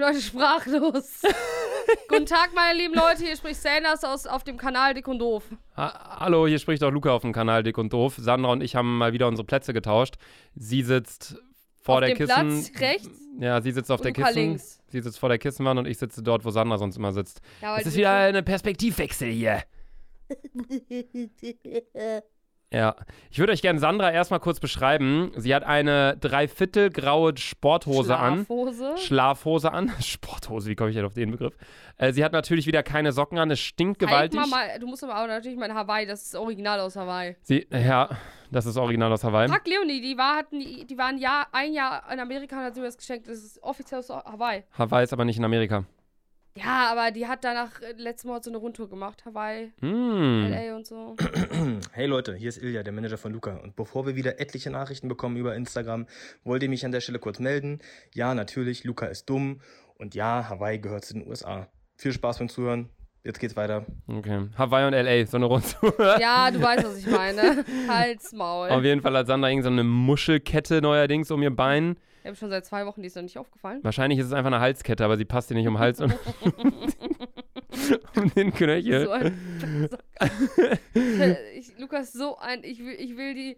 [0.00, 1.22] bin heute sprachlos.
[2.08, 3.24] Guten Tag, meine lieben Leute.
[3.24, 5.44] Hier spricht Sanders aus, auf dem Kanal Dick und Doof.
[5.76, 8.14] Ha Hallo, hier spricht auch Luca auf dem Kanal Dick und Doof.
[8.18, 10.14] Sandra und ich haben mal wieder unsere Plätze getauscht.
[10.54, 11.36] Sie sitzt
[11.82, 12.64] vor auf der dem Kissen.
[12.72, 13.20] Platz rechts.
[13.38, 14.38] Ja, sie sitzt auf der Luca Kissen.
[14.40, 14.80] links.
[14.88, 17.40] Sie sitzt vor der Kissenwand und ich sitze dort, wo Sandra sonst immer sitzt.
[17.60, 19.62] Ja, Es ist wieder ein Perspektivwechsel hier.
[22.72, 22.94] Ja,
[23.30, 25.32] ich würde euch gerne Sandra erstmal kurz beschreiben.
[25.36, 28.46] Sie hat eine dreiviertel graue Sporthose an.
[28.46, 28.96] Schlafhose.
[28.98, 29.92] Schlafhose an.
[30.00, 31.56] Sporthose, wie komme ich denn auf den Begriff?
[31.96, 34.40] Äh, sie hat natürlich wieder keine Socken an, es stinkt Halt gewaltig.
[34.40, 37.36] mal, mal, du musst aber auch natürlich mein Hawaii, das ist original aus Hawaii.
[37.42, 38.08] Sie, ja,
[38.52, 39.48] das ist original aus Hawaii.
[39.48, 42.64] Frag Leonie, die war, hatten, die, die war ein Jahr, ein Jahr in Amerika und
[42.66, 43.26] hat sie mir das geschenkt.
[43.26, 44.62] Das ist offiziell aus Hawaii.
[44.78, 45.84] Hawaii ist aber nicht in Amerika.
[46.56, 49.24] Ja, aber die hat danach äh, letztes Mal so eine Rundtour gemacht.
[49.24, 50.46] Hawaii, Mm.
[50.50, 51.16] LA und so.
[51.92, 53.56] Hey Leute, hier ist Ilja, der Manager von Luca.
[53.56, 56.06] Und bevor wir wieder etliche Nachrichten bekommen über Instagram,
[56.44, 57.78] wollte ich mich an der Stelle kurz melden.
[58.14, 59.60] Ja, natürlich, Luca ist dumm.
[59.98, 61.68] Und ja, Hawaii gehört zu den USA.
[61.96, 62.88] Viel Spaß beim Zuhören.
[63.22, 63.84] Jetzt geht's weiter.
[64.08, 64.48] Okay.
[64.56, 65.92] Hawaii und LA, so eine Rundtour.
[66.20, 67.64] Ja, du weißt, was ich meine.
[67.88, 68.70] Halt's Maul.
[68.70, 71.96] Auf jeden Fall hat Sandra irgend so eine Muschelkette neuerdings um ihr Bein.
[72.20, 73.80] Ich habe schon seit zwei Wochen, die ist noch nicht aufgefallen.
[73.82, 76.12] Wahrscheinlich ist es einfach eine Halskette, aber sie passt ihr nicht um den Hals und
[78.16, 79.04] um den Knöchel.
[79.06, 79.88] So ein
[81.54, 83.56] ich, Lukas, so ein, ich will, ich will die,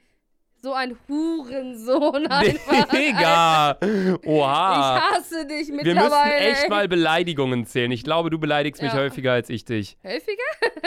[0.63, 2.89] so ein Hurensohn einfach.
[2.93, 3.79] Digga!
[4.25, 4.97] Oha!
[4.97, 6.41] Ich hasse dich Wir mittlerweile.
[6.41, 7.91] müssen echt mal Beleidigungen zählen.
[7.91, 8.99] Ich glaube, du beleidigst mich Ja.
[9.01, 9.97] häufiger als ich dich.
[10.03, 10.43] Helfiger?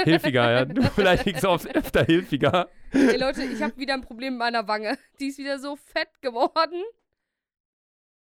[0.06, 0.66] Hilfiger, ja.
[0.76, 2.70] Du beleidigst oft öfter Hilfiger.
[2.94, 4.98] Ey Leute, ich habe wieder ein Problem mit meiner Wange.
[5.20, 6.82] Die ist wieder so fett geworden.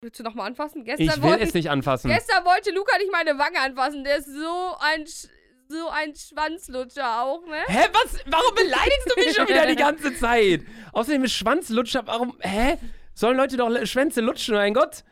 [0.06, 0.84] Willst du nochmal anfassen?
[0.84, 2.08] Gestern, Ich will wollte, es nicht anfassen.
[2.08, 4.04] gestern wollte Luca nicht meine Wange anfassen.
[4.04, 5.26] Der ist so ein, Sch-
[5.66, 7.56] so ein Schwanzlutscher auch, ne?
[7.66, 8.20] Hä, was?
[8.26, 10.60] Warum beleidigst du mich schon wieder die ganze Zeit?
[10.92, 12.36] Außerdem ist Schwanzlutscher, warum?
[12.38, 12.76] Hä?
[13.14, 15.02] Sollen Leute doch Schwänze lutschen, mein Gott?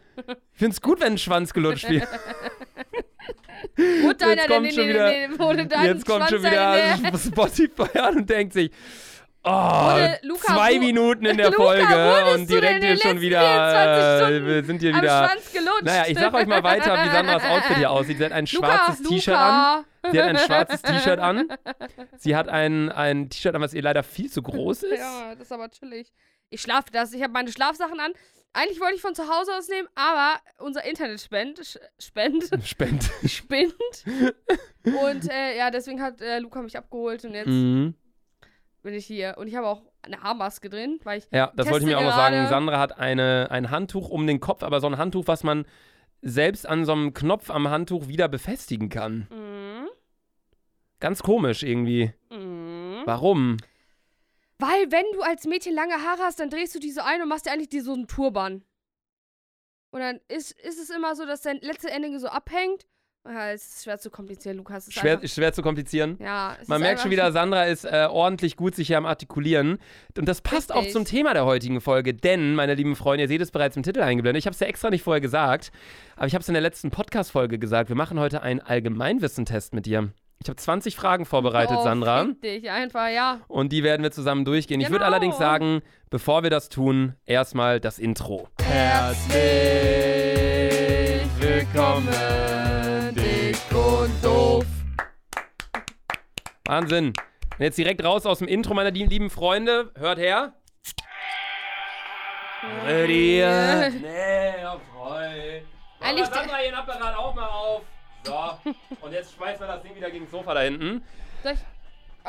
[0.52, 2.06] Ich find's gut, wenn ein Schwanz gelutscht wird.
[3.76, 8.70] Wurde deiner Jetzt kommt schon wieder- Jetzt kommt schon wieder Spotify an und denkt sich,
[9.44, 14.42] oh, Wurde- Luca, zwei Minuten in der Luca, Folge und direkt hier schon wieder, 24
[14.48, 15.28] äh, sind hier wieder.
[15.28, 15.82] Schwanz gelutscht.
[15.82, 18.18] Naja, ich sag euch mal weiter, wie Sandras Outfit hier aussieht.
[18.18, 19.84] Sie hat ein Luca, schwarzes T-Shirt an.
[20.12, 21.48] Sie hat ein schwarzes T-Shirt an.
[22.18, 24.98] Sie hat ein, ein T-Shirt an, was ihr leider viel zu groß ist.
[24.98, 26.12] Ja, das ist aber chillig.
[26.50, 27.12] Ich schlafe das.
[27.12, 28.12] Ich habe meine Schlafsachen an.
[28.56, 31.58] Eigentlich wollte ich von zu Hause aus nehmen, aber unser Internet spend,
[31.98, 33.10] spend, Spend.
[33.26, 33.74] spinnt.
[34.84, 37.94] Und äh, ja, deswegen hat äh, Luca mich abgeholt und jetzt Mhm.
[38.84, 39.34] Bin ich hier.
[39.36, 41.24] Und ich habe auch eine Haarmaske drin, weil ich.
[41.32, 42.46] Ja, das wollte ich mir auch noch sagen.
[42.48, 45.66] Sandra hat eine, ein Handtuch um den Kopf, aber so ein Handtuch, was man
[46.22, 49.26] selbst an so einem Knopf am Handtuch wieder befestigen kann.
[49.30, 49.88] Mhm.
[51.00, 52.12] Ganz komisch irgendwie.
[52.30, 53.02] Mhm.
[53.04, 53.56] Warum?
[54.58, 57.28] Weil, wenn du als Mädchen lange Haare hast, dann drehst du die so ein und
[57.28, 58.62] machst dir eigentlich die so einen Turban.
[59.90, 62.86] Und dann ist, ist es immer so, dass dein letzte Ende so abhängt.
[63.26, 64.86] Ja, es ist schwer zu komplizieren, Lukas.
[64.86, 66.18] Ist Schwer, einfach, schwer zu komplizieren.
[66.20, 69.06] ja, es Man ist merkt schon wieder, Sandra ist äh, ordentlich gut sich hier am
[69.06, 69.78] Artikulieren.
[70.18, 70.92] Und das passt auch Richtig.
[70.92, 74.02] zum Thema der heutigen Folge, denn, meine lieben Freunde, ihr seht es bereits im Titel
[74.02, 74.40] eingeblendet.
[74.42, 75.72] Ich habe es ja extra nicht vorher gesagt,
[76.16, 77.88] aber ich habe es in der letzten Podcast-Folge gesagt.
[77.88, 80.10] Wir machen heute einen Allgemeinwissentest mit dir.
[80.42, 82.24] Ich habe 20 Fragen vorbereitet, oh, Sandra.
[82.42, 83.40] dich, einfach, ja.
[83.48, 84.82] Und die werden wir zusammen durchgehen.
[84.82, 85.06] Ich würde Genau.
[85.06, 85.80] allerdings sagen,
[86.10, 88.48] bevor wir das tun, erstmal das Intro.
[88.60, 89.38] Herzlich
[91.40, 92.08] willkommen,
[96.74, 97.06] Wahnsinn.
[97.08, 99.92] Und jetzt direkt raus aus dem Intro, meine lieben, Freunde.
[99.94, 100.54] Hört her.
[102.84, 103.44] Ready?
[104.00, 105.62] Nee, ja, voll.
[106.00, 107.82] Eigentlich- Sandra ihren Apparat auch mal auf.
[108.24, 108.34] So.
[109.02, 111.04] Und jetzt schmeißen wir das Ding wieder gegen das Sofa da hinten.
[111.44, 111.60] Soll ich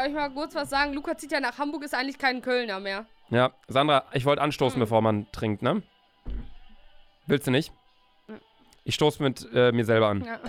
[0.03, 0.94] euch mal kurz was sagen?
[0.94, 3.06] Luca zieht ja nach Hamburg, ist eigentlich kein Kölner mehr.
[3.29, 4.81] Ja, Sandra, ich wollte anstoßen, Hm.
[4.81, 5.81] bevor man trinkt, ne?
[7.25, 7.72] Willst du nicht?
[8.83, 10.23] Ich stoße mit äh, mir selber an.
[10.23, 10.39] Ja.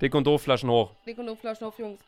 [0.00, 0.90] Dick und doof, Flaschen hoch.
[1.06, 2.00] Dick und doof, Flaschen auf, Jungs.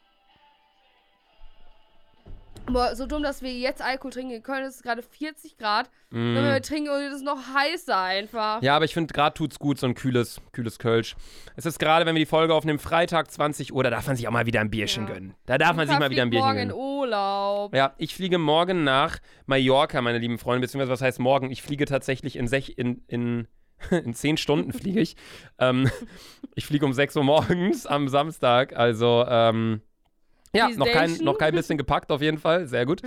[2.71, 4.33] Boah, so dumm, dass wir jetzt Alkohol trinken.
[4.35, 5.91] In Köln ist es gerade 40 Grad.
[6.11, 6.35] Mm.
[6.37, 8.63] Wenn wir trinken, und es ist noch heißer einfach.
[8.63, 11.17] Ja, aber ich finde, gerade tut's gut, so ein kühles, kühles Kölsch.
[11.57, 14.27] Es ist gerade, wenn wir die Folge aufnehmen, Freitag 20 Uhr, da darf man sich
[14.29, 15.15] auch mal wieder ein Bierchen Ja.
[15.15, 15.35] gönnen.
[15.45, 16.83] Da darf man sich mal wieder ein Bierchen morgen in gönnen.
[16.83, 17.75] Urlaub.
[17.75, 21.51] Ja, ich fliege morgen nach Mallorca, meine lieben Freunde, beziehungsweise was heißt morgen?
[21.51, 23.49] Ich fliege tatsächlich in, sech, in, in,
[23.91, 25.17] in zehn Stunden fliege ich.
[25.59, 25.91] ähm,
[26.55, 29.83] ich fliege um 6 Uhr morgens am Samstag, also ähm,
[30.55, 33.03] ja, noch kein, noch kein bisschen gepackt auf jeden Fall, sehr gut.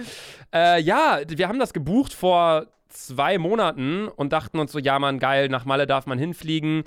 [0.53, 5.19] Äh, ja, wir haben das gebucht vor zwei Monaten und dachten uns so, ja man,
[5.19, 6.83] geil, nach Malle darf man hinfliegen.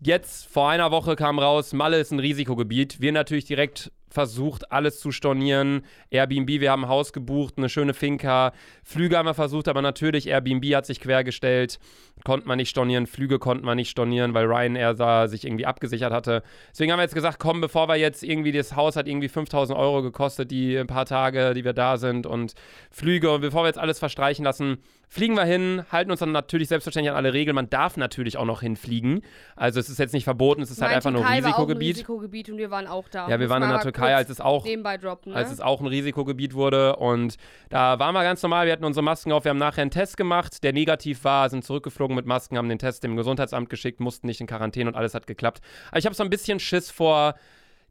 [0.00, 3.00] Jetzt, vor einer Woche kam raus, Malle ist ein Risikogebiet.
[3.00, 5.82] Wir natürlich direkt versucht, alles zu stornieren.
[6.10, 8.52] Airbnb, wir haben ein Haus gebucht, eine schöne Finca.
[8.84, 11.78] Flüge haben wir versucht, aber natürlich, Airbnb hat sich quergestellt.
[12.24, 16.12] Konnte man nicht stornieren, Flüge konnte man nicht stornieren, weil Ryanair da sich irgendwie abgesichert
[16.12, 16.42] hatte.
[16.70, 19.78] Deswegen haben wir jetzt gesagt, komm, bevor wir jetzt irgendwie, das Haus hat irgendwie 5000
[19.78, 22.54] Euro gekostet, die ein paar Tage, die wir da sind und
[22.90, 26.68] Flüge und bevor wir jetzt alles verstreichen lassen, fliegen wir hin, halten uns dann natürlich
[26.68, 27.54] selbstverständlich an alle Regeln.
[27.54, 29.22] Man darf natürlich auch noch hinfliegen.
[29.54, 31.50] Also es ist jetzt nicht verboten, es ist halt Mein einfach nur Türkei ein war
[31.50, 31.96] auch ein Risikogebiet.
[31.96, 33.28] Risikogebiet und wir waren auch da.
[33.28, 35.38] Ja, wir waren in der Türkei, als es auch droppen, ne?
[35.38, 36.96] als es auch ein Risikogebiet wurde.
[36.96, 37.36] Und
[37.68, 38.66] da waren wir ganz normal.
[38.66, 39.44] Wir hatten unsere Masken auf.
[39.44, 42.78] Wir haben nachher einen Test gemacht, der negativ war, sind zurückgeflogen mit Masken, haben den
[42.78, 45.60] Test dem Gesundheitsamt geschickt, mussten nicht in Quarantäne und alles hat geklappt.
[45.90, 47.34] Aber ich habe so ein bisschen Schiss vor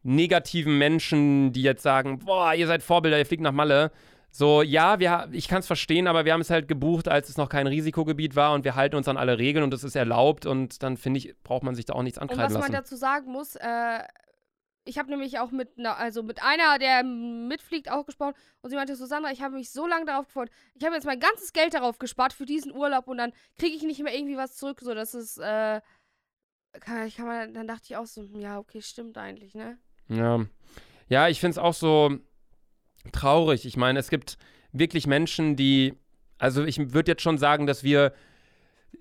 [0.03, 3.91] negativen Menschen, die jetzt sagen: Boah, ihr seid Vorbilder, ihr fliegt nach Malle.
[4.37, 7.37] So, ja, wir, ich kann es verstehen, aber wir haben es halt gebucht, als es
[7.37, 10.45] noch kein Risikogebiet war und wir halten uns an alle Regeln und das ist erlaubt
[10.45, 12.73] und dann finde ich, braucht man sich da auch nichts Und ankreiden was man lassen.
[12.73, 13.99] dazu sagen muss, äh,
[14.83, 18.75] ich habe nämlich auch mit einer, also mit einer, der mitfliegt, auch gesprochen und sie
[18.75, 20.49] meinte so, Sandra, ich habe mich so lange darauf gefreut.
[20.73, 23.83] Ich habe jetzt mein ganzes Geld darauf gespart für diesen Urlaub und dann kriege ich
[23.83, 25.79] nicht mehr irgendwie was zurück, so dass es, äh,
[26.81, 29.77] kann, kann man, dann dachte ich auch so, ja, okay, stimmt eigentlich, ne?
[30.09, 30.45] Ja,
[31.07, 32.19] ja ich finde es auch so
[33.11, 33.65] traurig.
[33.65, 34.37] Ich meine, es gibt
[34.71, 35.93] wirklich Menschen, die,
[36.37, 38.13] also ich würde jetzt schon sagen, dass wir,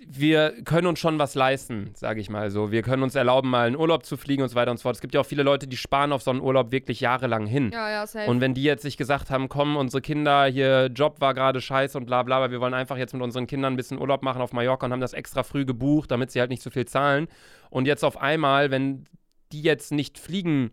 [0.07, 2.71] wir können uns schon was leisten, sage ich mal so.
[2.71, 4.97] Wir können uns erlauben, mal in Urlaub zu fliegen und so weiter und so fort.
[4.97, 7.71] Es gibt ja auch viele Leute, die sparen auf so einen Urlaub wirklich jahrelang hin.
[7.73, 8.29] Ja, ja, safe.
[8.29, 11.97] Und wenn die jetzt sich gesagt haben, komm, unsere Kinder, hier Job war gerade scheiße
[11.97, 14.43] und bla bla, aber wir wollen einfach jetzt mit unseren Kindern ein bisschen Urlaub machen
[14.43, 17.29] auf Mallorca und haben das extra früh gebucht, damit sie halt nicht so viel zahlen.
[17.71, 19.07] Und jetzt auf einmal, wenn
[19.53, 20.73] die jetzt nicht fliegen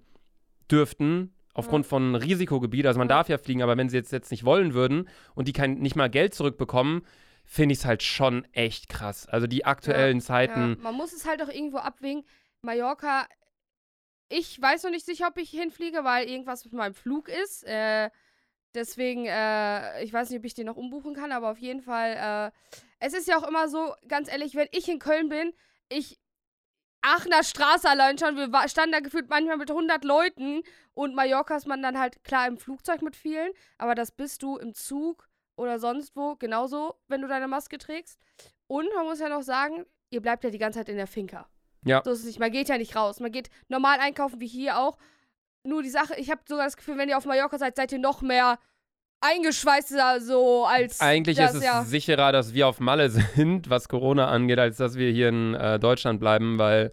[0.70, 3.16] dürften, aufgrund von Risikogebiet, also man Ja.
[3.16, 5.96] darf ja fliegen, aber wenn sie jetzt, jetzt nicht wollen würden und die kein, nicht
[5.96, 7.06] mal Geld zurückbekommen,
[7.46, 9.28] finde ich es halt schon echt krass.
[9.28, 10.76] Also die aktuellen Zeiten.
[10.78, 12.24] Ja, man muss es halt auch irgendwo abwägen.
[12.62, 13.28] Mallorca,
[14.30, 17.64] ich weiß noch nicht sicher, ob ich hinfliege, weil irgendwas mit meinem Flug ist.
[17.66, 18.10] Äh,
[18.74, 22.52] deswegen, äh, ich weiß nicht, ob ich den noch umbuchen kann, aber auf jeden Fall,
[22.54, 25.52] äh, es ist ja auch immer so, ganz ehrlich, wenn ich in Köln bin,
[25.90, 26.21] ich.
[27.02, 30.62] Aachener Straße allein schon, wir standen da gefühlt manchmal mit 100 Leuten
[30.94, 34.58] und Mallorca ist man dann halt klar im Flugzeug mit vielen, aber das bist du
[34.58, 38.20] im Zug oder sonst wo genauso, wenn du deine Maske trägst.
[38.68, 41.48] Und man muss ja noch sagen, ihr bleibt ja die ganze Zeit in der Finca.
[41.86, 42.02] Ja.
[42.04, 42.40] So ist es nicht.
[42.40, 43.20] Man geht ja nicht raus.
[43.20, 44.98] Man geht normal einkaufen wie hier auch.
[45.64, 48.00] Nur die Sache, ich habe sogar das Gefühl, wenn ihr auf Mallorca seid, seid ihr
[48.00, 48.60] noch mehr
[49.22, 51.84] eingeschweißter so als Eigentlich das, ist es ja.
[51.84, 55.80] sicherer, dass wir auf Malle sind, was Corona angeht, als dass wir hier in äh,
[55.80, 56.92] Deutschland bleiben, weil,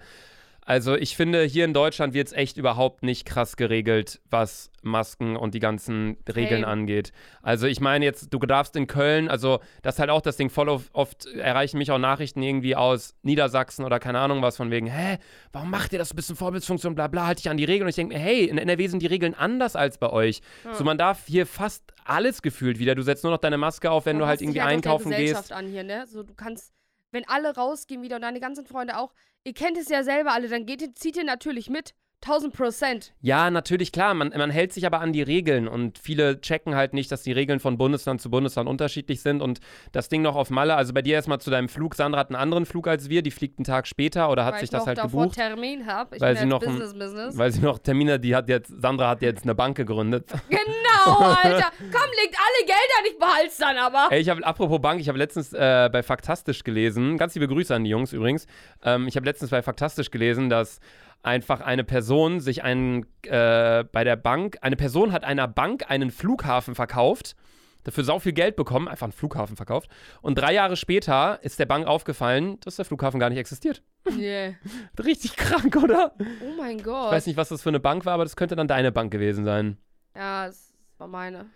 [0.69, 5.35] also ich finde, hier in Deutschland wird es echt überhaupt nicht krass geregelt, was Masken
[5.35, 6.67] und die ganzen Regeln Same.
[6.67, 7.13] angeht.
[7.41, 10.51] Also ich meine jetzt, du darfst in Köln, also das ist halt auch das Ding,
[10.51, 14.89] voll oft, erreichen mich auch Nachrichten irgendwie aus Niedersachsen oder keine Ahnung was von wegen,
[14.89, 15.17] hä,
[15.53, 17.85] warum macht ihr das ein bisschen Vorbildsfunktion, bla bla, halt dich an die Regeln.
[17.85, 20.43] Und ich denke mir, hey, in NRW sind die Regeln anders als bei euch.
[20.67, 20.75] Ja.
[20.75, 22.95] So, man darf hier fast alles gefühlt wieder.
[22.95, 25.51] Du setzt nur noch deine Maske auf, wenn Man du halt irgendwie der einkaufen gehst.
[25.51, 26.07] an hier, ne?
[26.07, 26.75] So, du kannst,
[27.11, 29.13] wenn alle rausgehen wieder und deine ganzen Freunde auch,
[29.45, 31.95] ihr kennt es ja selber alle, dann geht, zieht ihr natürlich mit.
[32.25, 33.13] 1000 Prozent.
[33.21, 34.13] Ja, natürlich, klar.
[34.13, 37.31] Man, man hält sich aber an die Regeln und viele checken halt nicht, dass die
[37.33, 39.41] Regeln von Bundesland zu Bundesland unterschiedlich sind.
[39.41, 39.61] Und
[39.93, 41.95] das Ding noch auf Malle, also bei dir erstmal zu deinem Flug.
[41.95, 44.61] Sandra hat einen anderen Flug als wir, die fliegt einen Tag später oder hat weil
[44.61, 45.35] sich ich das halt gebucht.
[45.37, 46.17] Termin habe.
[46.17, 47.39] Ich weil bin sie noch ein- Business Business.
[47.39, 50.29] Weil sie noch Termine, die hat jetzt, Sandra hat jetzt eine Bank gegründet.
[50.49, 51.71] Genau, Alter.
[51.79, 54.09] Komm, legt alle Gelder nicht behalt's dann aber.
[54.11, 57.75] Ey, ich habe, apropos Bank, ich habe letztens äh, bei Faktastisch gelesen, ganz liebe Grüße
[57.75, 58.47] an die Jungs übrigens.
[58.83, 60.81] Ähm, ich habe letztens bei Faktastisch gelesen, dass
[61.23, 66.11] einfach eine Person sich einen, äh, bei der Bank, eine Person hat einer Bank einen
[66.11, 67.37] Flughafen verkauft,
[67.85, 69.91] dafür sau viel Geld bekommen, einfach einen Flughafen verkauft.
[70.21, 73.83] Und drei Jahre später ist der Bank aufgefallen, dass der Flughafen gar nicht existiert.
[74.17, 74.55] Yeah.
[75.05, 76.15] Richtig krank, oder?
[76.19, 77.07] Oh mein Gott.
[77.07, 79.11] Ich weiß nicht, was das für eine Bank war, aber das könnte dann deine Bank
[79.11, 79.79] gewesen sein.
[80.15, 81.47] Ja, das war meine.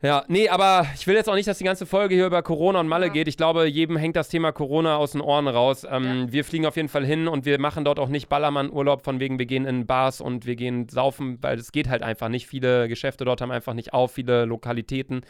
[0.00, 2.78] Ja, nee, aber ich will jetzt auch nicht, dass die ganze Folge hier über Corona
[2.78, 3.12] und Malle Ja.
[3.12, 3.26] geht.
[3.26, 5.84] Ich glaube, jedem hängt das Thema Corona aus den Ohren raus.
[5.90, 9.18] Ähm, Wir fliegen auf jeden Fall hin und wir machen dort auch nicht Ballermann-Urlaub, von
[9.18, 12.46] wegen wir gehen in Bars und wir gehen saufen, weil es geht halt einfach nicht.
[12.46, 15.22] Viele Geschäfte dort haben einfach nicht auf, viele Lokalitäten.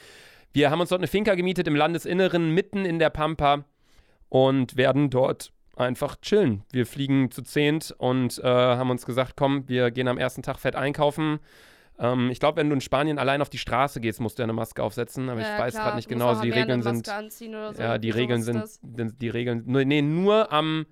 [0.53, 3.65] Wir haben uns dort eine Finca gemietet im Landesinneren, mitten in der Pampa
[4.29, 6.65] und werden dort einfach chillen.
[6.73, 10.59] Wir fliegen zu zehnt und äh, haben uns gesagt, komm, wir gehen am ersten Tag
[10.59, 11.39] fett einkaufen.
[11.99, 14.53] Ähm, ich glaube, wenn du in Spanien allein auf die Straße gehst, musst du eine
[14.53, 17.13] Maske aufsetzen, aber Ja, ich weiß gerade nicht genau, also die Regeln sind so.
[17.83, 20.87] ja, die Regeln sind, die, Regeln, nur- nee, nur am,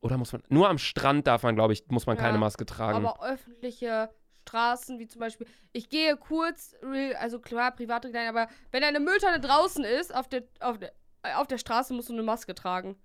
[0.00, 2.66] oder muss man, nur am Strand darf man, glaube ich, muss man Ja, keine Maske
[2.66, 3.06] tragen.
[3.06, 6.74] Aber öffentliche Straßen, wie zum Beispiel, ich gehe kurz,
[7.18, 10.92] also klar, private klein, aber wenn eine Mülltonne draußen ist, auf der, auf der,
[11.36, 12.96] auf der Straße musst du eine Maske tragen.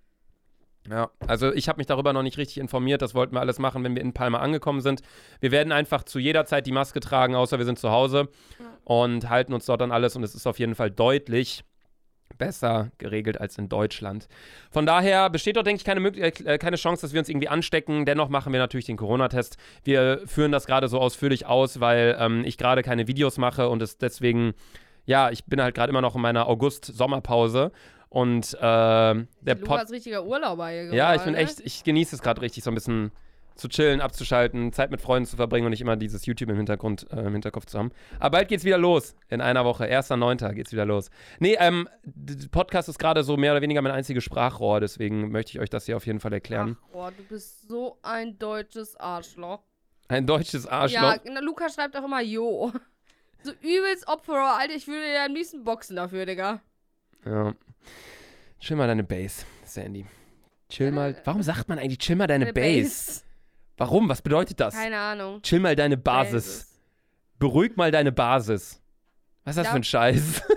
[0.89, 3.01] Ja, also ich habe mich darüber noch nicht richtig informiert.
[3.01, 5.01] Das wollten wir alles machen, wenn wir in Palma angekommen sind.
[5.39, 8.29] Wir werden einfach zu jeder Zeit die Maske tragen, außer wir sind zu Hause
[8.85, 10.15] und halten uns dort an alles.
[10.15, 11.63] Und es ist auf jeden Fall deutlich
[12.37, 14.27] besser geregelt als in Deutschland.
[14.69, 17.47] Von daher besteht dort, denke ich, keine, Möglich- äh, keine Chance, dass wir uns irgendwie
[17.47, 18.05] anstecken.
[18.05, 19.57] Dennoch machen wir natürlich den Corona-Test.
[19.83, 23.81] Wir führen das gerade so ausführlich aus, weil ähm, ich gerade keine Videos mache und
[23.81, 24.53] es deswegen,
[25.05, 27.71] ja, ich bin halt gerade immer noch in meiner August-Sommerpause.
[28.09, 31.39] Und äh, der Pod Lukas richtiger Urlauber hier ja, ich bin ne?
[31.39, 33.11] echt, ich genieße es gerade richtig, so ein bisschen
[33.57, 37.07] zu chillen, abzuschalten, Zeit mit Freunden zu verbringen und nicht immer dieses YouTube im Hintergrund,
[37.11, 37.91] äh, im Hinterkopf zu haben.
[38.19, 39.15] Aber bald geht's wieder los.
[39.29, 39.85] In einer Woche.
[39.85, 40.53] 1.9.
[40.53, 41.09] geht's wieder los.
[41.39, 41.89] Nee, ähm,
[42.51, 45.85] Podcast ist gerade so mehr oder weniger mein einziges Sprachrohr, deswegen möchte ich euch das
[45.85, 46.77] hier auf jeden Fall erklären.
[46.79, 49.63] Ach, boah, du bist so ein deutsches Arschloch.
[50.07, 51.01] Ein deutsches Arschloch.
[51.01, 52.71] Ja, na, Lukas schreibt auch immer Jo.
[53.43, 56.59] So übelst Opferer, Alter, ich würde ja am liebsten boxen dafür, Digga.
[57.23, 57.53] Ja.
[58.59, 60.05] Chill mal deine Base, Sandy.
[60.69, 61.15] Chill mal.
[61.23, 63.21] Warum sagt man eigentlich chill mal deine Eine Base?
[63.77, 64.09] Warum?
[64.09, 64.73] Was bedeutet das?
[64.73, 65.41] Keine Ahnung.
[65.43, 66.73] Chill mal deine Basis.
[67.39, 68.81] Beruhig mal deine Basis.
[69.43, 69.71] Was ist das Ja.
[69.71, 70.41] für ein Scheiß?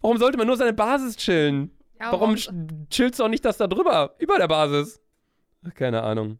[0.00, 1.70] Warum sollte man nur seine Basis chillen?
[2.00, 2.50] Ja, Warum ch-
[2.90, 4.14] chillst du auch nicht das da drüber?
[4.18, 5.00] Über der Basis?
[5.74, 6.38] Keine Ahnung.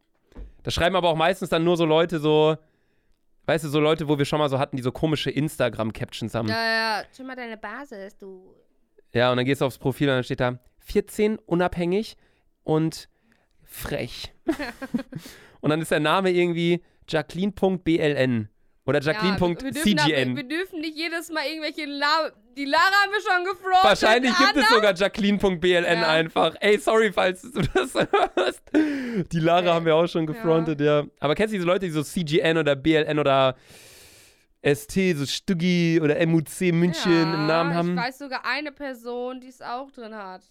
[0.64, 2.57] Das schreiben aber auch meistens dann nur so Leute so,
[3.46, 6.49] weißt du, so Leute, wo wir schon mal so hatten, die so komische Instagram-Captions haben.
[6.49, 6.54] Ja.
[6.54, 8.54] Ja, ja, chill mal deine Basis, du.
[9.30, 12.16] und dann gehst du aufs Profil und dann steht da 14 unabhängig
[12.64, 13.08] und
[13.64, 14.32] frech.
[15.61, 18.49] und dann ist der Name irgendwie Jacqueline.bln
[18.84, 20.37] oder Ja, wir, Jacqueline.cgn.
[20.37, 23.82] wir dürfen nicht jedes Mal irgendwelche La Die Lara haben wir schon gefroren.
[23.82, 26.09] Wahrscheinlich gibt es sogar Jacqueline.bln Ja.
[26.09, 26.54] einfach.
[26.61, 28.62] Ey, sorry, falls du das hörst.
[28.75, 31.04] Die Lara Ey, haben wir auch schon gefrontet, ja.
[31.21, 33.56] Aber kennst du diese Leute, die so CGN oder BLN oder
[34.64, 37.90] ST, so Stuggi oder MUC München ja, im Namen haben?
[37.97, 40.42] Ich weiß sogar eine Person, die es auch drin hat.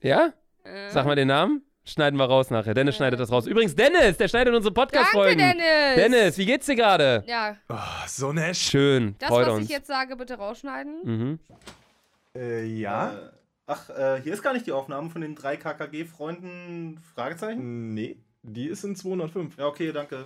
[0.00, 0.32] Ja?
[0.64, 0.90] Äh.
[0.90, 1.62] Sag mal den Namen.
[1.86, 2.72] Schneiden wir raus nachher.
[2.72, 2.98] Dennis Äh.
[2.98, 3.46] schneidet das raus.
[3.46, 5.38] Übrigens, Dennis, der schneidet unsere Danke, Podcast-Folgen.
[5.38, 5.64] Dennis.
[5.96, 7.22] Dennis, wie geht's dir gerade?
[7.26, 7.76] Ja, Oh,
[8.06, 8.56] so nett.
[8.56, 9.64] Schön, das, freut was uns.
[9.66, 11.00] ich jetzt sage, bitte rausschneiden.
[11.04, 11.38] Mhm.
[12.36, 13.12] Äh, ja?
[13.12, 13.16] Äh,
[13.66, 17.02] ach, äh, hier ist gar nicht die Aufnahme von den drei KKG-Freunden?
[17.14, 17.92] Fragezeichen?
[17.92, 19.58] Nee, die ist in 205.
[19.58, 20.24] Ja, okay, danke.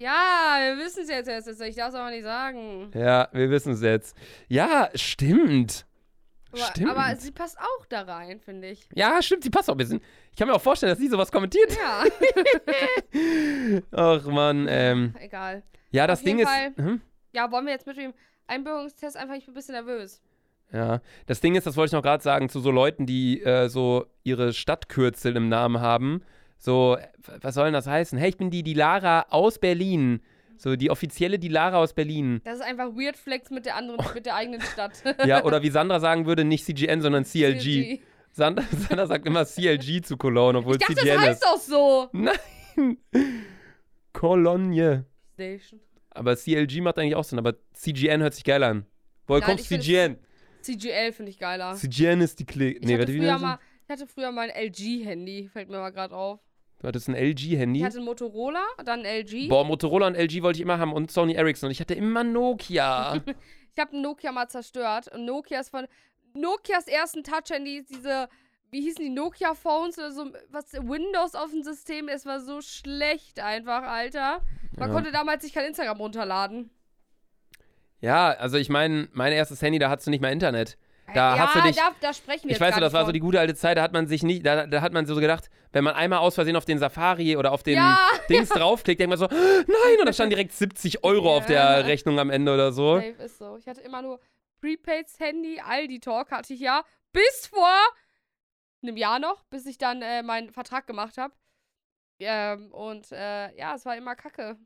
[0.00, 1.48] Ja, wir wissen es jetzt erst.
[1.60, 2.90] Ich darf es aber nicht sagen.
[2.94, 4.16] Ja, wir wissen es jetzt.
[4.48, 5.84] Ja, stimmt.
[6.50, 6.90] Aber, Stimmt.
[6.90, 8.88] aber sie passt auch da rein, finde ich.
[8.94, 10.00] Ja, stimmt, sie passt auch ein bisschen.
[10.38, 11.76] Ich kann mir auch vorstellen, dass sie sowas kommentiert.
[11.76, 12.04] Ja,
[13.90, 15.12] Ach man, ähm.
[15.18, 15.64] egal.
[15.90, 16.48] Ja, das Auf Ding ist.
[16.76, 17.00] Hm?
[17.32, 18.14] Ja, wollen wir jetzt mit dem
[18.46, 20.22] Einbürgerungstest einfach, ich bin ein bisschen nervös.
[20.72, 23.68] Ja, das Ding ist, das wollte ich noch gerade sagen, zu so Leuten, die äh,
[23.68, 26.22] so ihre Stadtkürzel im Namen haben.
[26.56, 26.96] So,
[27.40, 28.16] was soll denn das heißen?
[28.16, 30.22] Hey, ich bin die Dilara aus Berlin.
[30.56, 32.42] So, die offizielle Dilara aus Berlin.
[32.44, 35.02] Das ist einfach Weird Flex mit der anderen, mit der eigenen Stadt.
[35.26, 38.02] Ja, oder wie Sandra sagen würde, nicht CGN, sondern CLG.
[38.38, 41.44] Sandra, Sandra sagt immer CLG zu Cologne, obwohl Ich dachte, CGN das heißt ist.
[41.44, 42.08] doch so.
[42.12, 42.96] Nein!
[44.12, 45.04] Cologne.
[45.34, 45.80] Station.
[46.10, 48.86] Aber CLG macht eigentlich auch Sinn, aber CGN hört sich geil an.
[49.26, 50.18] Woher Nein, kommt CGN?
[50.62, 51.74] CGL finde ich geiler.
[51.74, 52.76] CGN ist die Klick.
[52.80, 55.90] Ich, Nee, hatte warte, wie mal, ich hatte früher mal ein LG-Handy, fällt mir mal
[55.90, 56.40] gerade auf.
[56.80, 57.80] Du hattest ein LG-Handy.
[57.80, 59.48] Ich hatte ein Motorola, dann ein LG.
[59.48, 61.66] Boah, Motorola und LG wollte ich immer haben und Sony Ericsson.
[61.68, 63.20] Und ich hatte immer Nokia.
[63.74, 65.06] Ich habe ein Nokia mal zerstört.
[65.14, 65.86] Und Nokia ist von.
[66.40, 68.28] Nokias ersten Touch-Handys, diese.
[68.70, 70.26] Wie hießen die Nokia-Phones oder so?
[70.50, 70.74] Was?
[70.74, 72.08] Windows auf dem System.
[72.08, 74.42] Es war so schlecht einfach, Alter.
[74.76, 74.94] Man Ja.
[74.94, 76.70] konnte damals sich kein Instagram runterladen.
[78.00, 80.76] ja, also ich meine, mein erstes Handy, da hattest du nicht mal Internet.
[81.14, 83.12] Da ja, hast du dich- da, da sprechen wir Ich weiß so, das war so
[83.12, 85.48] die gute alte Zeit, da hat man sich nicht, da, da hat man so gedacht,
[85.72, 89.08] wenn man einmal aus Versehen auf den Safari oder auf den Ja, Dings draufklickt, denkt
[89.08, 91.76] man so, nein, und dann stand direkt 70 Euro auf Ja.
[91.78, 92.96] der Rechnung am Ende oder so.
[92.96, 93.56] Safe ist so.
[93.56, 94.20] Ich hatte immer nur
[94.60, 96.84] Prepaids Handy, Aldi Talk hatte ich ja.
[97.12, 97.74] Bis vor
[98.82, 101.34] einem Jahr noch, bis ich dann äh, meinen Vertrag gemacht habe.
[102.20, 104.58] Ähm, und äh, ja, es war immer kacke.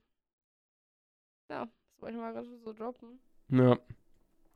[1.50, 3.20] Ja, das wollte ich mal gerade so droppen.
[3.49, 3.78] Ja.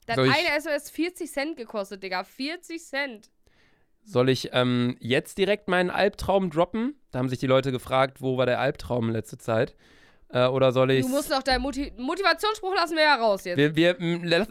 [0.06, 2.24] Dann eine SOS 40 Cent gekostet, Digga.
[2.24, 3.30] 40 Cent.
[4.02, 6.94] Soll ich ähm, jetzt direkt meinen Albtraum droppen?
[7.10, 9.74] Da haben sich die Leute gefragt, wo war der Albtraum letzte Zeit?
[10.28, 11.02] Äh, oder soll ich.
[11.04, 13.56] Du musst noch deinen Motiv Motivationsspruch lassen wir ja raus jetzt.
[13.58, 14.00] Wir, wir,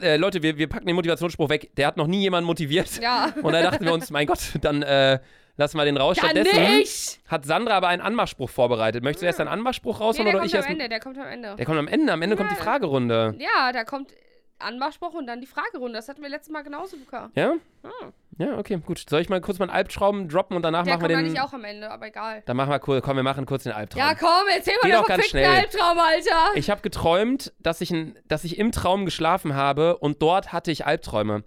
[0.01, 1.71] äh, Leute, wir, wir packen den Motivationsspruch weg.
[1.75, 3.01] Der hat noch nie jemanden motiviert.
[3.01, 3.33] ja.
[3.43, 5.19] Und da dachten wir uns, mein Gott, dann äh,
[5.57, 6.15] lassen wir den raus.
[6.17, 7.19] Ja, Stattdessen nicht!
[7.27, 9.03] hat Sandra aber einen Anmachspruch vorbereitet.
[9.03, 10.69] Möchtest du erst einen Anmachspruch Nee, raushauen der oder kommt ich am erst?
[10.69, 11.55] Ende, der kommt am Ende.
[11.57, 12.13] Der kommt am Ende.
[12.13, 12.61] Am Ende kommt die Ja.
[12.61, 13.35] Fragerunde.
[13.39, 14.11] Ja, da kommt
[14.59, 15.97] Anmachspruch und dann die Fragerunde.
[15.97, 17.29] Das hatten wir letztes Mal genauso, Luca.
[17.35, 17.51] Ja?
[17.51, 18.13] Hm.
[18.37, 19.03] Ja, okay, gut.
[19.09, 21.31] Soll ich mal kurz meinen Albtraum droppen und danach Der machen wir kommt den.
[21.31, 22.43] eigentlich auch am Ende, aber egal.
[22.45, 23.99] Dann machen wir kurz, komm, wir machen kurz den Albtraum.
[23.99, 25.45] Ja, komm, erzähl mal den verfickten schnell.
[25.45, 26.55] Albtraum, Alter.
[26.55, 30.71] Ich habe geträumt, dass ich, ein, dass ich im Traum geschlafen habe und dort hatte
[30.71, 31.43] ich Albträume.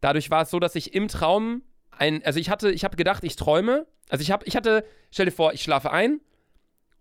[0.00, 3.24] Dadurch war es so, dass ich im Traum ein, also ich hatte, ich habe gedacht,
[3.24, 3.86] ich träume.
[4.08, 6.20] Also ich habe, ich hatte, stell dir vor, ich schlafe ein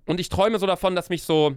[0.05, 1.55] und ich träume so davon, dass mich so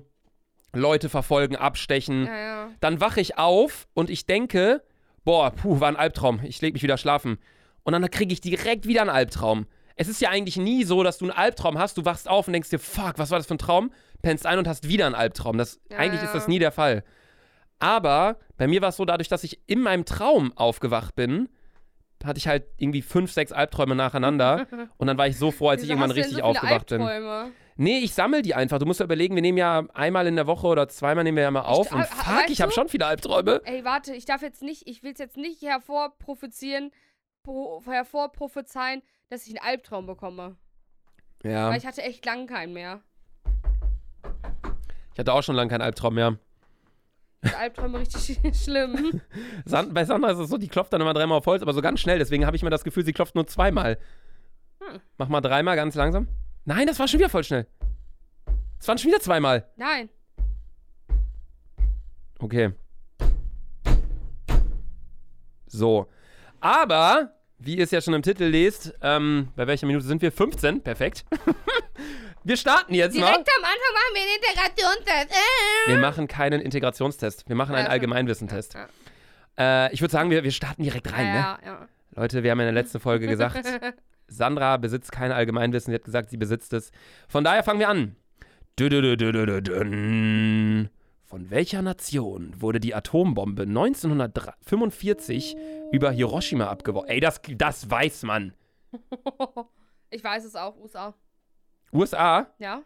[0.76, 2.26] Leute verfolgen, abstechen.
[2.26, 2.70] Ja, ja.
[2.80, 4.82] Dann wache ich auf und ich denke,
[5.24, 6.40] boah, puh, war ein Albtraum.
[6.44, 7.38] Ich leg mich wieder schlafen.
[7.82, 9.66] Und dann kriege ich direkt wieder einen Albtraum.
[9.96, 12.52] Es ist ja eigentlich nie so, dass du einen Albtraum hast, du wachst auf und
[12.52, 13.92] denkst dir, fuck, was war das für ein Traum?
[14.22, 15.56] Pennst ein und hast wieder einen Albtraum.
[15.56, 17.04] Das, Ja, eigentlich ist das nie der Fall.
[17.78, 21.48] Aber bei mir war es so, dadurch, dass ich in meinem Traum aufgewacht bin,
[22.24, 24.66] hatte ich halt irgendwie fünf, sechs Albträume nacheinander.
[24.96, 26.86] und dann war ich so froh, als ich Wieso irgendwann du denn richtig so aufgewacht
[26.88, 27.00] bin.
[27.76, 28.78] Nee, ich sammle die einfach.
[28.78, 31.42] Du musst dir überlegen, wir nehmen ja einmal in der Woche oder zweimal nehmen wir
[31.42, 31.90] ja mal auf.
[31.90, 33.60] ha- und ha- fuck, weißt ich habe schon viele Albträume.
[33.64, 36.92] Ey, warte, ich darf jetzt nicht, ich will es jetzt nicht hervorprophezieren,
[37.42, 40.56] pro, hervorprophezeien, dass ich einen Albtraum bekomme.
[41.42, 43.00] Ja, Weil ich hatte echt lang keinen mehr.
[45.12, 46.38] ich hatte auch schon lange keinen Albtraum mehr.
[47.58, 49.20] Albträume richtig schlimm.
[49.90, 52.00] Bei Sandra ist es so, die klopft dann immer dreimal auf Holz, aber so ganz
[52.00, 52.18] schnell.
[52.18, 53.98] Deswegen habe ich mir das Gefühl, sie klopft nur zweimal.
[54.80, 55.00] Hm.
[55.18, 56.28] Mach mal dreimal ganz langsam.
[56.64, 57.66] Nein, das war schon wieder voll schnell.
[58.80, 59.66] Es waren schon wieder zweimal.
[59.76, 60.08] Nein.
[62.38, 62.72] Okay.
[65.66, 66.06] So.
[66.60, 70.32] Aber, wie ihr es ja schon im Titel lest, ähm, bei welcher Minute sind wir?
[70.32, 70.82] 15.
[70.82, 71.24] Perfekt.
[72.44, 73.38] wir starten jetzt Direkt mal.
[73.38, 75.30] am Anfang machen wir einen Integrationstest.
[75.30, 75.90] Äh.
[75.90, 77.48] Wir machen keinen Integrationstest.
[77.48, 78.74] Wir machen einen Allgemeinwissentest.
[78.74, 78.88] Ja,
[79.86, 81.34] Äh, ich würde sagen, wir, wir starten direkt rein, ne?
[81.38, 81.88] ja, ja.
[82.16, 83.56] Leute, wir haben in der letzten Folge gesagt,
[84.26, 85.90] Sandra besitzt kein Allgemeinwissen.
[85.92, 86.90] Sie hat gesagt, sie besitzt es.
[87.28, 88.16] Von daher fangen wir an.
[91.24, 95.56] Von welcher Nation wurde die Atombombe 1945
[95.92, 97.08] über Hiroshima abgeworfen?
[97.08, 98.52] Ey, das, das weiß man.
[100.10, 101.14] ich weiß es auch, USA.
[101.92, 102.46] USA?
[102.58, 102.82] Ja.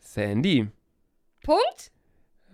[0.00, 0.68] Sandy.
[1.42, 1.92] Punkt?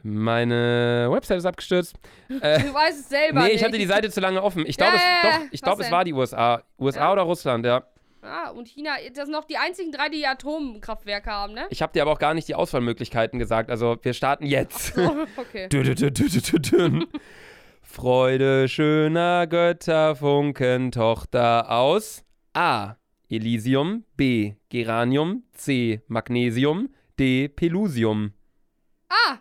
[0.02, 1.96] Meine Website ist abgestürzt.
[2.40, 4.64] Äh, Du weißt es selber nee, ich hatte die Seite zu lange offen.
[4.66, 6.62] Ich glaube, Ja, es, doch, ich Was glaube, es war die USA.
[6.78, 7.12] USA Ja.
[7.12, 7.84] oder Russland, ja.
[8.22, 11.66] Ah, und China, das sind noch die einzigen drei, die Atomkraftwerke haben, ne?
[11.70, 13.70] Ich habe dir aber auch gar nicht die Auswahlmöglichkeiten gesagt.
[13.70, 14.92] Also, wir starten jetzt.
[14.98, 15.68] Oh, okay.
[17.82, 22.96] Freude schöner Götter, Funken, Tochter aus A.
[23.28, 24.54] Elysium, B.
[24.68, 26.02] Geranium, C.
[26.08, 26.88] Magnesium,
[27.18, 27.48] D.
[27.48, 28.32] Pelusium.
[29.08, 29.38] Ah,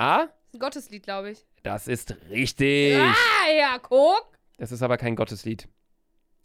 [0.00, 0.22] A.
[0.46, 1.44] ist ein Gotteslied, glaube ich.
[1.62, 2.96] Das ist richtig.
[2.98, 4.38] Ah, ja, guck.
[4.56, 5.68] Das ist aber kein Gotteslied.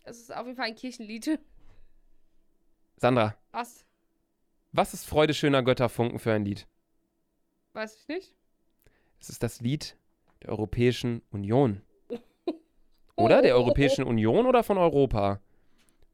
[0.04, 1.40] Das ist auf jeden Fall ein Kirchenlied.
[2.98, 3.86] Sandra, Was?
[4.74, 6.68] was ist Freude schöner Götter, Funken für ein Lied?
[7.72, 8.36] Weiß ich nicht.
[9.22, 9.96] Es ist das Lied
[10.44, 11.82] der Europäischen Union.
[13.16, 15.40] Oder der Europäischen Union oder von Europa?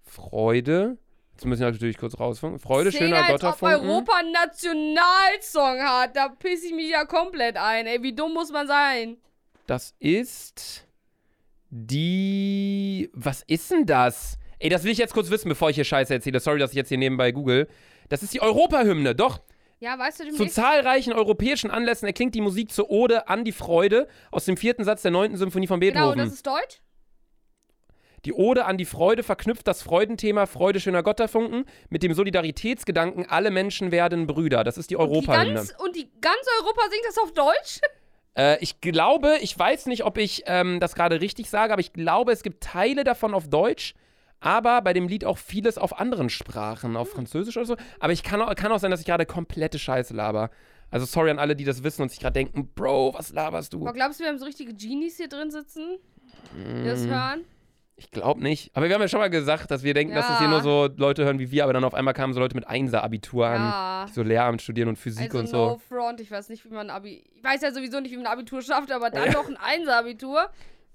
[0.03, 0.99] Freude.
[1.33, 2.59] Jetzt müssen wir natürlich kurz rausfunken.
[2.59, 3.63] Freude Szene, schöner Götter, ob.
[3.63, 6.15] Europa einen Nationalsong hat.
[6.15, 7.87] Da pisse ich mich ja komplett ein.
[7.87, 9.17] Ey, wie dumm muss man sein?
[9.65, 10.85] Das ist
[11.69, 13.09] die.
[13.13, 14.37] Was ist denn das?
[14.59, 16.39] Ey, das will ich jetzt kurz wissen, bevor ich hier Scheiße erzähle.
[16.39, 17.67] Sorry, dass ich jetzt hier nebenbei google.
[18.09, 19.39] Das ist die Europahymne, doch.
[19.79, 24.07] Ja, weißt du, Zu zahlreichen europäischen Anlässen erklingt die Musik zur Ode an die Freude
[24.29, 26.19] aus dem vierten Satz der neunten Symphonie von Genau, Beethoven.
[26.19, 26.81] das ist Deutsch?
[28.25, 33.49] Die Ode an die Freude verknüpft das Freudenthema Freude schöner Götterfunken mit dem Solidaritätsgedanken, alle
[33.51, 34.63] Menschen werden Brüder.
[34.63, 35.53] Das ist die Und die, Europahymne.
[35.55, 37.79] ganz, und die ganz Europa singt das auf Deutsch?
[38.33, 41.91] Äh, ich glaube, ich weiß nicht, ob ich ähm, das gerade richtig sage, aber ich
[41.91, 43.93] glaube, es gibt Teile davon auf Deutsch,
[44.39, 47.75] aber bei dem Lied auch vieles auf anderen Sprachen, auf Französisch oder so.
[47.99, 50.49] Aber ich kann auch, kann auch sein, dass ich gerade komplette Scheiße laber.
[50.91, 53.79] Also sorry an alle, die das wissen und sich gerade denken, Bro, was laberst du?
[53.81, 55.97] Boah, glaubst du, wir haben so richtige Genies hier drin sitzen,
[56.55, 56.85] die Mm.
[56.85, 57.43] das hören?
[58.03, 58.71] Ich glaube nicht.
[58.75, 60.51] Aber wir haben ja schon mal gesagt, dass wir denken, dass das hier Ja.
[60.53, 63.45] nur so Leute hören wie wir, aber dann auf einmal kamen so Leute mit Einser-Abitur
[63.45, 64.05] an, Ja.
[64.09, 65.57] die so Lehramt studieren und Physik Also und so.
[65.69, 67.23] no front, ich weiß nicht, wie man Abi...
[67.35, 69.33] Ich weiß ja sowieso nicht, wie man ein Abitur schafft, aber dann Ja.
[69.33, 70.49] noch ein Einser-Abitur.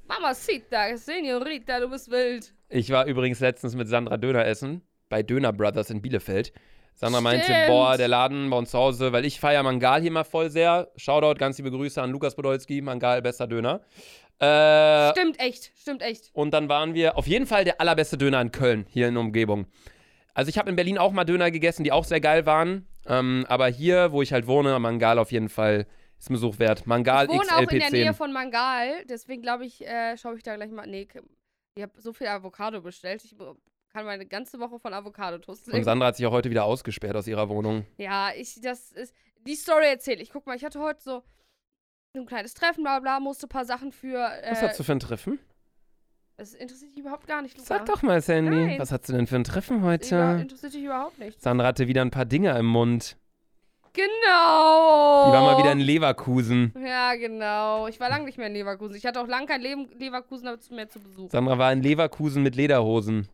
[0.09, 2.53] Mamacita, Seniorita, du bist wild.
[2.69, 6.53] Ich war übrigens letztens mit Sandra Döner essen, bei Döner Brothers in Bielefeld.
[6.95, 7.67] Sandra meinte, Stimmt.
[7.67, 10.91] boah, der Laden bei uns zu Hause, weil ich feiere Mangal hier mal voll sehr.
[10.97, 13.81] Shoutout, ganz liebe Grüße an Lukas Podolski, Mangal, bester Döner.
[14.39, 16.31] Äh, Stimmt echt, stimmt echt.
[16.35, 19.23] und dann waren wir auf jeden Fall der allerbeste Döner in Köln, hier in der
[19.23, 19.67] Umgebung.
[20.35, 22.87] Also ich habe in Berlin auch mal Döner gegessen, die auch sehr geil waren.
[23.07, 25.87] Ähm, aber hier, wo ich halt wohne, Mangal auf jeden Fall
[26.19, 26.87] ist ein Besuch wert.
[26.87, 28.15] Mangal Ich wohne auch in der Nähe XLP10.
[28.15, 30.87] von Mangal, deswegen glaube ich, äh, schaue ich da gleich mal.
[30.87, 31.09] Nee,
[31.75, 33.25] ich habe so viel Avocado bestellt.
[33.25, 33.35] Ich
[33.93, 35.85] kann meine ganze Woche von Avocado-Toast Und leben.
[35.85, 37.87] Sandra hat sich auch heute wieder ausgesperrt aus ihrer Wohnung.
[37.97, 39.15] Ja, ich, das ist.
[39.47, 40.31] Die Story erzähle ich.
[40.31, 41.23] Guck mal, ich hatte heute so
[42.21, 44.19] ein kleines Treffen, bla bla, musste ein paar Sachen für.
[44.19, 45.39] Äh, Was hast du für ein Treffen?
[46.37, 47.67] Das interessiert dich überhaupt gar nicht, Luca.
[47.67, 48.79] Sag doch mal, Sandy, Nein.
[48.79, 50.39] was hast du denn für ein Treffen heute?
[50.43, 51.41] interessiert dich überhaupt nicht.
[51.41, 53.17] Sandra hatte wieder ein paar Dinge im Mund.
[53.95, 55.27] Genau.
[55.27, 56.75] Die war mal wieder in Leverkusen.
[56.85, 57.87] Ja, genau.
[57.87, 58.95] Ich war lange nicht mehr in Leverkusen.
[58.95, 61.31] Ich hatte auch lange kein Leben Leverkusen mehr zu Besuch.
[61.31, 63.27] Sandra war in Leverkusen mit Lederhosen.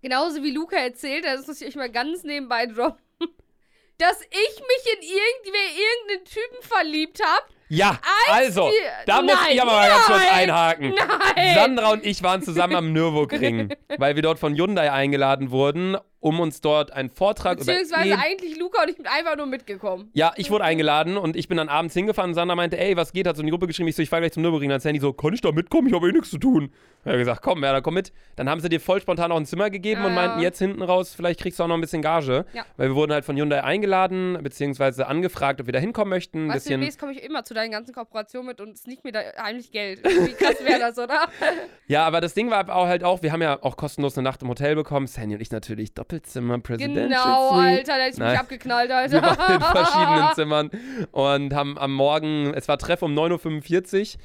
[0.00, 3.00] Genauso wie Luca erzählt, das muss ich euch mal ganz nebenbei droppen,
[3.98, 4.30] dass ich
[4.60, 7.46] mich in irgendwie irgendeinen Typen verliebt habe.
[7.74, 7.98] Ja,
[8.30, 10.94] also, die- da muss Nein, ich aber mal ganz kurz einhaken.
[10.94, 11.54] Nein.
[11.54, 16.40] Sandra und ich waren zusammen am Nürburgring, weil wir dort von Hyundai eingeladen wurden, um
[16.40, 20.08] uns dort einen Vortrag über Beziehungsweise Ehen- eigentlich Luca und ich bin einfach nur mitgekommen.
[20.14, 23.12] Ja, ich wurde eingeladen und ich bin dann abends hingefahren und Sandra meinte, ey, was
[23.12, 23.26] geht?
[23.26, 24.70] Hat so in die Gruppe geschrieben, ich so, ich fahr gleich zum Nürburgring.
[24.70, 25.88] Dann hat Sandy so, kann ich da mitkommen?
[25.88, 26.72] Ich habe eh nichts zu tun.
[27.04, 28.10] Er hat gesagt, komm, ja, dann komm mit.
[28.36, 30.80] Dann haben sie dir voll spontan noch ein Zimmer gegeben Ja, und meinten, jetzt hinten
[30.80, 32.46] raus, vielleicht kriegst du auch noch ein bisschen Gage.
[32.54, 32.64] Ja.
[32.78, 36.48] Weil wir wurden halt von Hyundai eingeladen, beziehungsweise angefragt, ob wir da hinkommen möchten.
[36.48, 39.20] Weißt du, demnächst komme ich immer zu deinen ganzen Kooperationen mit und sneak mir da
[39.42, 40.02] heimlich Geld.
[40.02, 41.28] Wie krass wäre das, oder?
[41.86, 44.40] ja, aber das Ding war auch halt auch, wir haben ja auch kostenlos eine Nacht
[44.40, 45.06] im Hotel bekommen.
[45.06, 47.50] Sandy und ich natürlich Doppelzimmer, Presidential Genau.
[47.50, 49.22] Alter, da ich mich abgeknallt, Wir Alter.
[49.22, 50.70] waren in verschiedenen Zimmern
[51.12, 54.20] und haben am Morgen, es war Treff um 9.45 Uhr.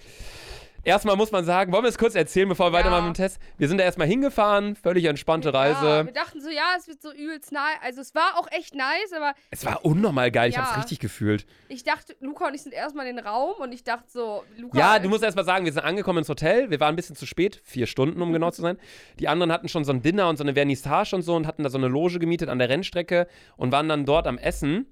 [0.84, 2.80] Erstmal muss man sagen, wollen wir es kurz erzählen, bevor wir Ja.
[2.86, 3.39] weitermachen mit dem Test?
[3.58, 6.06] Wir sind da erstmal hingefahren, völlig entspannte Ja, Reise.
[6.06, 7.78] wir dachten so, ja, es wird so übelst nice.
[7.84, 10.63] Also es war auch echt nice, aber Es war unnormal geil, ich Ja.
[10.65, 11.46] hab's richtig gefühlt.
[11.68, 14.78] ich dachte, Luca und ich sind erstmal in den Raum und ich dachte so, Luca.
[14.78, 17.26] Ja, du musst erstmal sagen, wir sind angekommen ins Hotel, wir waren ein bisschen zu
[17.26, 18.78] spät, vier Stunden, um genau zu sein.
[19.20, 21.63] Die anderen hatten schon so ein Dinner und so eine Vernissage und so und hatten
[21.63, 24.88] da so eine Loge gemietet an der Rennstrecke und waren dann dort am Essen.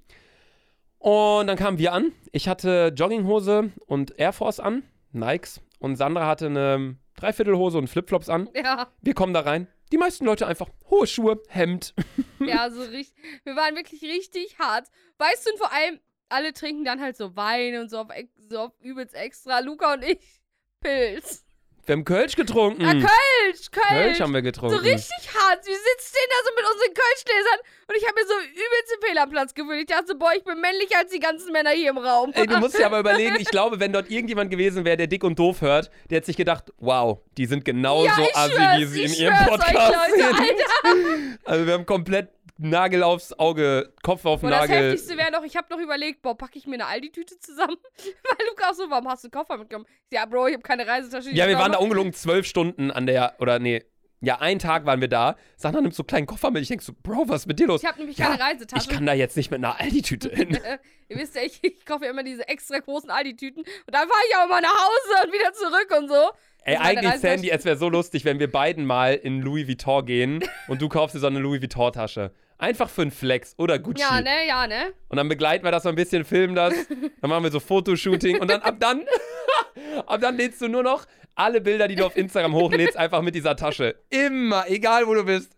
[0.99, 2.11] Und dann kamen wir an.
[2.31, 5.61] Ich hatte Jogginghose und Air Force an, Nikes.
[5.79, 8.49] Und Sandra hatte eine Dreiviertelhose und Flipflops an.
[8.55, 9.67] Ja, Wir kommen da rein.
[9.91, 11.93] Die meisten Leute einfach hohe Schuhe, Hemd.
[12.39, 13.15] ja, so richtig.
[13.43, 14.87] Wir waren wirklich richtig hart.
[15.17, 18.07] Weißt du, und vor allem, alle trinken dann halt so Wein und so auf,
[18.49, 19.59] so auf übelst extra.
[19.59, 20.41] Luca und ich,
[20.81, 21.45] Pilz.
[21.87, 22.81] Wir haben Kölsch getrunken.
[22.81, 23.87] Ja, Kölsch, Kölsch.
[23.87, 23.97] Hm.
[23.97, 24.75] Kölsch haben wir getrunken.
[24.75, 25.65] So richtig hart.
[25.65, 29.53] Wir sitzen da so mit unseren Kölschgläsern und ich habe mir so übelst den Fehlerplatz
[29.53, 29.79] gewöhnt.
[29.79, 32.31] Ich dachte so, boah, ich bin männlicher als die ganzen Männer hier im Raum.
[32.33, 35.23] Ey, du musst dir aber überlegen, ich glaube, wenn dort irgendjemand gewesen wäre, der dick
[35.23, 39.03] und doof hört, der hätte sich gedacht, wow, die sind genauso ja, assi, wie sie
[39.03, 40.59] in ihrem Podcast euch, Leute, sind.
[40.83, 41.39] Alter.
[41.45, 44.91] Also wir haben komplett Nagel aufs Auge, Kopf auf das Nagel.
[44.91, 47.77] Heftigste wäre noch, ich habe noch überlegt, boah, packe ich mir eine Aldi-Tüte zusammen?
[47.97, 49.87] Weil Luca auch so, warum hast du einen Koffer mitgenommen?
[50.11, 51.31] Ja, Bro, ich habe keine Reisetasche.
[51.31, 53.83] Ja, wir waren da ungelogen zwölf Stunden an der, oder nee,
[54.19, 55.35] ja, einen Tag waren wir da.
[55.57, 56.63] Sandra nimmt so einen kleinen Koffer mit.
[56.63, 57.83] Ich denk so, Bro, was ist mit dir los?
[57.83, 58.89] Ich habe nämlich Ja, keine Reisetasche.
[58.89, 60.57] Ich kann da jetzt nicht mit einer Aldi-Tüte hin.
[61.09, 63.61] Ihr wisst ja, ich, ich kaufe ja immer diese extra großen Aldi-Tüten.
[63.61, 66.31] Und dann fahre ich auch immer nach Hause und wieder zurück und so.
[66.63, 70.43] Ey, eigentlich, Sandy, es wäre so lustig, wenn wir beiden mal in Louis Vuitton gehen
[70.67, 72.31] und du kaufst dir so eine Louis Vuitton-Tasche.
[72.59, 74.01] Einfach für einen Flex oder Gucci.
[74.01, 74.93] Ja, ne, ja, ne?
[75.09, 76.73] Und dann begleiten wir das so ein bisschen, filmen das.
[77.21, 78.39] Dann machen wir so Fotoshooting.
[78.39, 79.05] Und dann ab dann,
[80.07, 83.35] ab dann lädst du nur noch alle Bilder, die du auf Instagram hochlädst, einfach mit
[83.35, 83.95] dieser Tasche.
[84.09, 85.51] Immer, egal wo du bist.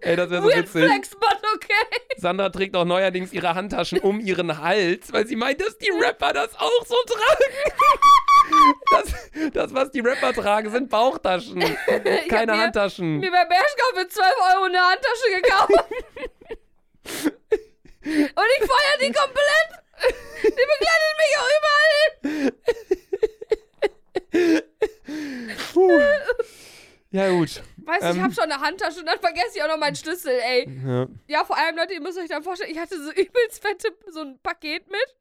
[0.00, 0.84] Ey, das wäre so Weird witzig.
[0.90, 2.00] Flex, but okay.
[2.16, 6.32] Sandra trägt auch neuerdings ihre Handtaschen um ihren Hals, weil sie meint, dass die Rapper
[6.32, 7.52] das auch so tragen.
[8.90, 11.62] Das, das was die Rapper tragen, sind Bauchtaschen.
[12.30, 13.18] Keine mir- Handtaschen.
[13.18, 15.84] Mir bei Bershka für 12 Euro eine Handtasche gekauft.
[17.08, 19.70] Und ich feiere die komplett.
[20.42, 21.90] Die begleitet mich auch überall
[22.22, 22.52] hin.
[25.72, 26.00] Puh.
[27.10, 27.62] Ja, gut.
[27.84, 28.22] Weißt du, ich Ähm.
[28.22, 30.68] habe schon eine Handtasche und dann vergesse ich auch noch meinen Schlüssel, ey.
[30.86, 31.06] Ja.
[31.26, 34.20] Ja, vor allem, Leute, ihr müsst euch dann vorstellen, ich hatte so übelst fette, so
[34.20, 35.14] ein Paket mit.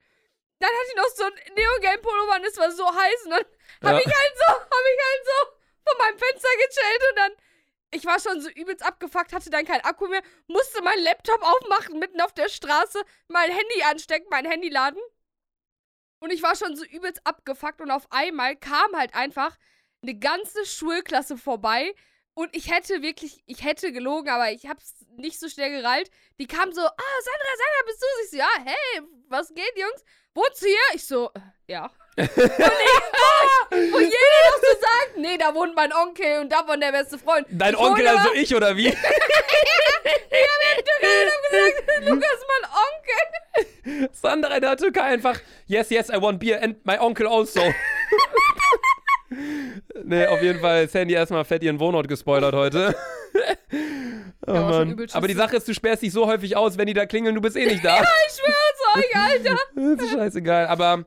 [0.59, 3.45] Dann hatte ich noch so ein Neo-Game-Pullover und es war so heiß und dann
[3.83, 3.99] habe Ja.
[3.99, 5.47] ich halt so, habe ich halt so
[5.87, 7.31] von meinem Fenster gechillt und dann,
[7.91, 11.99] ich war schon so übelst abgefuckt, hatte dann keinen Akku mehr, musste meinen Laptop aufmachen,
[11.99, 15.01] mitten auf der Straße, mein Handy anstecken, mein Handy laden.
[16.19, 19.55] Und ich war schon so übelst abgefuckt und auf einmal kam halt einfach
[20.01, 21.93] eine ganze Schulklasse vorbei
[22.37, 26.11] und ich hätte wirklich, ich hätte gelogen, aber ich hab's nicht so schnell gerallt.
[26.39, 26.91] Die kam so, ah,
[27.23, 28.05] Sandra, Sandra, bist du?
[28.23, 30.03] Ich so, ja, hey, was geht, Jungs?
[30.35, 30.77] Wohnst du hier?
[30.93, 31.91] Ich so, äh, ja.
[32.17, 37.17] Wo jeder noch so sagt, nee, da wohnt mein Onkel und da wohnt der beste
[37.19, 37.45] Freund.
[37.51, 38.87] Dein ich Onkel, also ich, oder wie?
[38.87, 44.09] Ich hab in Türkei gesagt, Lukas ist mein Onkel.
[44.13, 47.61] Sandra in der Türkei einfach, yes, yes, I want beer and my uncle also.
[50.03, 52.95] nee, auf jeden Fall Sandy erstmal fett ihren Wohnort gespoilert heute.
[54.47, 54.51] oh,
[55.13, 57.41] aber die Sache ist, du sperrst dich so häufig aus, wenn die da klingeln, du
[57.41, 58.01] bist eh nicht da.
[58.01, 59.57] Ich schwör's euch, Alter.
[59.75, 60.67] das ist scheißegal.
[60.67, 61.05] Aber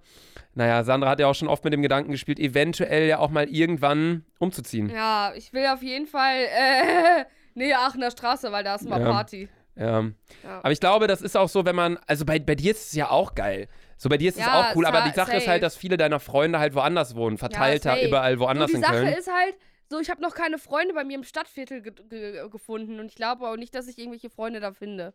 [0.61, 3.49] naja, Sandra hat ja auch schon oft mit dem Gedanken gespielt, eventuell ja auch mal
[3.49, 4.91] irgendwann umzuziehen.
[4.91, 9.11] Ja, ich will auf jeden Fall, äh, nähe Aachener Straße, weil da ist mal Ja.
[9.11, 9.49] Party.
[9.77, 10.03] Ja.
[10.03, 10.59] Ja.
[10.63, 12.93] Aber ich glaube, das ist auch so, wenn man, also bei, bei dir ist es
[12.93, 13.69] ja auch geil.
[13.97, 15.51] So bei dir ist es Ja, auch cool, aber die Sache ist safe.
[15.53, 18.07] halt, dass viele deiner Freunde halt woanders wohnen, verteilter safe.
[18.07, 19.09] überall woanders in die Sache Köln.
[19.15, 19.55] ist halt,
[19.89, 23.15] so, ich habe noch keine Freunde bei mir im Stadtviertel ge ge gefunden und ich
[23.15, 25.15] glaube auch nicht, dass ich irgendwelche Freunde da finde.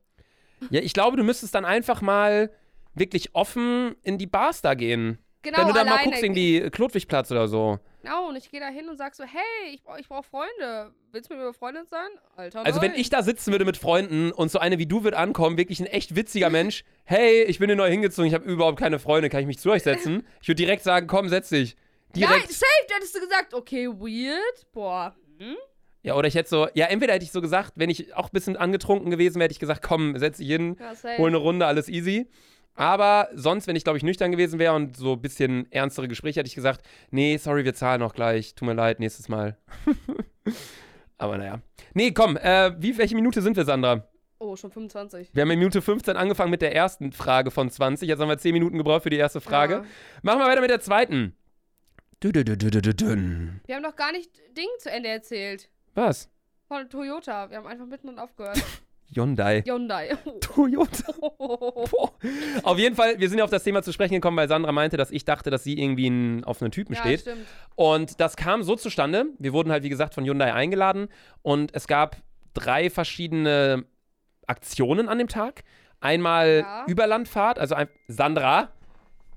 [0.71, 2.49] Ja, ich glaube, du müsstest dann einfach mal
[2.95, 5.17] wirklich offen in die Bars da gehen.
[5.45, 7.77] Genau, Wenn du da mal guckst, irgendwie Klotwigplatz oder so.
[8.01, 10.91] Genau, und ich gehe da hin und sag so, hey, ich, brauch- ich brauche Freunde.
[11.12, 12.08] Willst du mit mir befreundet sein?
[12.36, 12.99] Alter, Also wenn nein.
[12.99, 15.86] ich da sitzen würde mit Freunden und so eine wie du wird ankommen, wirklich ein
[15.86, 19.41] echt witziger Mensch, hey, ich bin hier neu hingezogen, ich habe überhaupt keine Freunde, kann
[19.41, 20.25] ich mich zu euch setzen?
[20.41, 21.75] Ich würde direkt sagen, komm, setz dich.
[22.15, 22.51] Direkt.
[22.51, 24.71] safe, da hättest du gesagt, okay, weird.
[24.71, 25.15] Boah.
[25.38, 25.55] Hm?
[26.03, 28.31] Ja, oder ich hätte so, ja, entweder hätte ich so gesagt, wenn ich auch ein
[28.34, 31.65] bisschen angetrunken gewesen wäre, hätte ich gesagt, komm, setz dich hin, Ja, hol eine Runde,
[31.65, 32.29] alles easy.
[32.75, 36.41] Aber sonst, wenn ich, glaube ich, nüchtern gewesen wäre und so ein bisschen ernstere Gespräche,
[36.41, 39.57] hätte ich gesagt, nee, sorry, wir zahlen auch gleich, tut mir leid, nächstes Mal.
[41.17, 41.61] Aber naja.
[41.93, 44.05] Nee, komm, äh, wie, welche Minute sind wir, Sandra?
[44.39, 45.29] Oh, schon 25.
[45.33, 48.09] Wir haben in Minute 15 angefangen mit der ersten Frage von 20.
[48.09, 49.75] Jetzt haben wir 10 Minuten gebraucht für die erste Frage.
[49.75, 49.85] Ja.
[50.23, 51.33] Machen wir weiter mit der zweiten.
[52.21, 53.49] Dü -dü -dü.
[53.65, 55.69] Wir haben noch gar nicht Ding zu Ende erzählt.
[55.93, 56.29] Was?
[56.67, 57.49] Von Toyota.
[57.49, 58.61] Wir haben einfach mitten und aufgehört.
[59.13, 59.61] Hyundai.
[59.65, 60.17] Hyundai.
[60.41, 61.11] Toyota.
[61.37, 62.11] Boah.
[62.63, 64.97] Auf jeden Fall, wir sind ja auf das Thema zu sprechen gekommen, weil Sandra meinte,
[64.97, 67.21] dass ich dachte, dass sie irgendwie n- auf einen Typen ja, steht.
[67.21, 67.45] stimmt.
[67.75, 69.25] Und das kam so zustande.
[69.37, 71.07] Wir wurden halt, wie gesagt, von Hyundai eingeladen
[71.43, 72.17] und es gab
[72.53, 73.85] drei verschiedene
[74.47, 75.63] Aktionen an dem Tag.
[76.01, 76.85] Einmal Ja.
[76.87, 78.69] Überlandfahrt, also ein Sandra,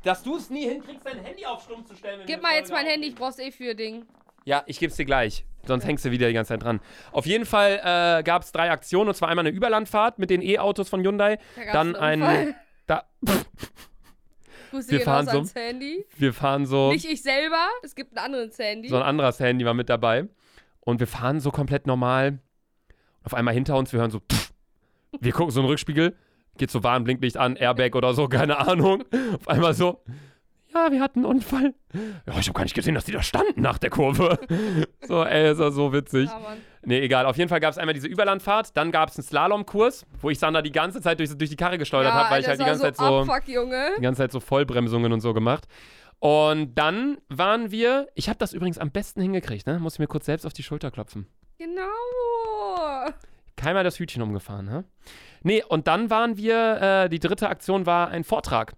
[0.04, 2.20] dass du es nie hinkriegst, dein Handy auf Stumm zu stellen.
[2.26, 2.86] Gib mal jetzt mein.
[2.86, 4.06] Handy, ich brauch's eh für Ding.
[4.44, 5.44] Ja, ich geb's dir gleich.
[5.68, 6.80] Sonst hängst du wieder die ganze Zeit dran.
[7.12, 10.42] Auf jeden Fall äh, gab es drei Aktionen und zwar einmal eine Überlandfahrt mit den
[10.42, 11.38] E-Autos von Hyundai.
[11.56, 12.54] Da Dann einen ein.
[12.86, 13.04] Da,
[14.70, 15.44] Wir fahren so.
[15.54, 16.04] Handy.
[16.16, 16.92] wir fahren so.
[16.92, 18.88] Nicht ich selber, es gibt ein anderes Handy.
[18.88, 20.28] So ein anderes Handy war mit dabei.
[20.80, 22.38] Und wir fahren so komplett normal.
[23.22, 24.20] Auf einmal hinter uns, wir hören so.
[24.20, 24.52] Pff.
[25.20, 26.16] Wir gucken so in den Rückspiegel.
[26.58, 29.04] Geht so Warnblinklicht an, Airbag oder so, keine Ahnung.
[29.34, 30.02] Auf einmal so.
[30.74, 31.74] Ja, wir hatten einen Unfall.
[32.26, 34.38] Ja, ich habe gar nicht gesehen, dass die da standen nach der Kurve.
[35.08, 36.28] So, ey, ist das so witzig.
[36.28, 36.56] Ja.
[36.82, 37.24] Nee, egal.
[37.24, 38.76] Auf jeden Fall gab es einmal diese Überlandfahrt.
[38.76, 41.78] Dann gab es einen Slalomkurs, wo ich Sandra die ganze Zeit durch, durch die Karre
[41.78, 43.92] gesteuert ja, habe, weil ich halt die ganze war Zeit so, Junge.
[43.96, 45.66] die ganze Zeit so Vollbremsungen und so gemacht.
[46.18, 49.78] Und dann waren wir, ich habe das übrigens am besten hingekriegt, ne?
[49.78, 51.26] Muss ich mir kurz selbst auf die Schulter klopfen.
[51.56, 51.82] Genau.
[53.56, 54.84] Keinmal das Hütchen umgefahren, ne?
[55.42, 58.74] Nee, und dann waren wir, äh, die dritte Aktion war ein Vortrag.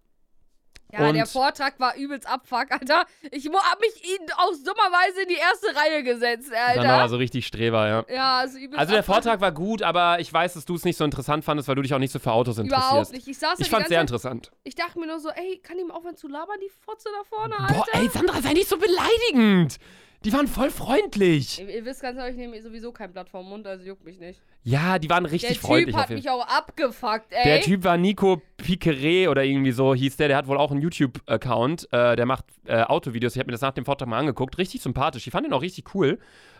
[0.93, 3.05] Ja, Und- der Vortrag war übelst Abfuck, Alter.
[3.31, 7.09] Ich hab mich ihn aus dummerweise in die erste Reihe gesetzt, Sandra war Alter.
[7.11, 8.05] so richtig Streber, ja.
[8.15, 9.15] Ja, also übelst Also der Abfuck.
[9.15, 11.83] Vortrag war gut, aber ich weiß, dass du es nicht so interessant fandest, weil du
[11.83, 12.91] dich auch nicht so für Autos interessierst.
[12.93, 13.29] Überhaupt nicht.
[13.29, 14.51] Ich saß da Ich die fand's ganze sehr Zeit, interessant.
[14.65, 17.59] Ich dachte mir nur so, ey, kann ihm aufhören zu labern, die Fotze da vorne,
[17.59, 17.75] Alter?
[17.75, 19.77] Boah, ey, Sandra, sei nicht so beleidigend.
[20.25, 21.61] Die waren voll freundlich.
[21.61, 24.19] Ihr, ihr wisst ganz genau, ich nehme sowieso kein Blatt vom Mund, also juckt mich
[24.19, 24.41] nicht.
[24.63, 25.97] Ja, die waren Der richtig Typ freundlich.
[25.97, 27.45] hat auf jeden mich auch abgefuckt, ey.
[27.45, 30.29] Der Typ war Nico Piqueret oder irgendwie so hieß der.
[30.29, 31.89] Der hat wohl auch einen YouTube-Account.
[31.93, 33.35] Äh, der macht äh, Autovideos.
[33.35, 34.59] Ich habe mir das nach dem Vortrag mal angeguckt.
[34.59, 35.27] Richtig sympathisch.
[35.27, 36.19] Ich fand ihn auch richtig cool.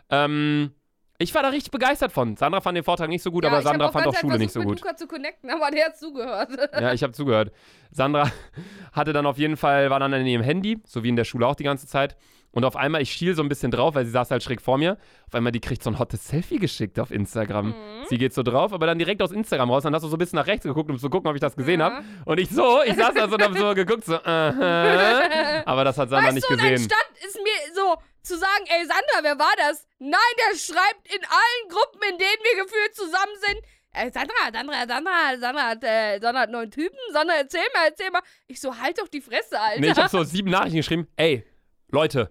[0.09, 0.73] Ähm,
[1.19, 2.35] ich war da richtig begeistert von.
[2.39, 4.39] Sandra fand den Vortrag nicht so gut, ja, aber ich Sandra fand ganz auch Schule
[4.39, 4.77] nicht so gut.
[4.77, 6.49] mit Luca zu connecten, aber der hat zugehört.
[6.73, 7.53] Ja, ich habe zugehört.
[7.91, 8.33] Sandra
[8.95, 11.47] hatte dann auf jeden Fall, war dann in ihrem Handy, so wie in der Schule
[11.47, 12.17] auch die ganze Zeit.
[12.53, 14.77] Und auf einmal, ich schiel so ein bisschen drauf, weil sie saß halt schräg vor
[14.77, 14.99] mir.
[15.29, 17.69] Auf einmal, die kriegt so ein hottes Selfie geschickt auf Instagram.
[17.69, 17.75] Mhm.
[18.09, 19.85] Sie geht so drauf, aber dann direkt aus Instagram raus.
[19.85, 21.55] Dann hast du so ein bisschen nach rechts geguckt, um zu gucken, ob ich das
[21.55, 21.87] gesehen Ja.
[21.93, 22.05] habe.
[22.25, 25.63] Und ich so, ich saß da so und hab so geguckt, so, aha.
[25.65, 26.75] Aber das hat Sandra weißt nicht du, gesehen.
[26.75, 29.87] anstatt es mir so zu sagen, ey Sandra, wer war das?
[29.99, 33.61] Nein, der schreibt in allen Gruppen, in denen wir gefühlt zusammen sind.
[33.93, 36.97] Ey, Sandra, Sandra, Sandra, Sandra hat, äh, Sandra hat neuen Typen.
[37.13, 38.23] Sandra, erzähl mal, erzähl mal.
[38.47, 39.81] Ich so, halt doch die Fresse, Alter.
[39.81, 41.09] Nee, ich habe so sieben Nachrichten geschrieben.
[41.17, 41.45] Ey,
[41.91, 42.31] Leute,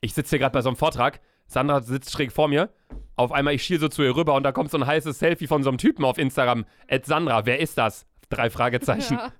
[0.00, 1.20] ich sitze hier gerade bei so einem Vortrag.
[1.46, 2.70] Sandra sitzt schräg vor mir.
[3.16, 5.46] Auf einmal, ich schiel so zu ihr rüber und da kommt so ein heißes Selfie
[5.46, 6.66] von so einem Typen auf Instagram.
[6.86, 8.06] Ed Sandra, wer ist das?
[8.30, 9.14] Drei Fragezeichen.
[9.14, 9.32] Ja.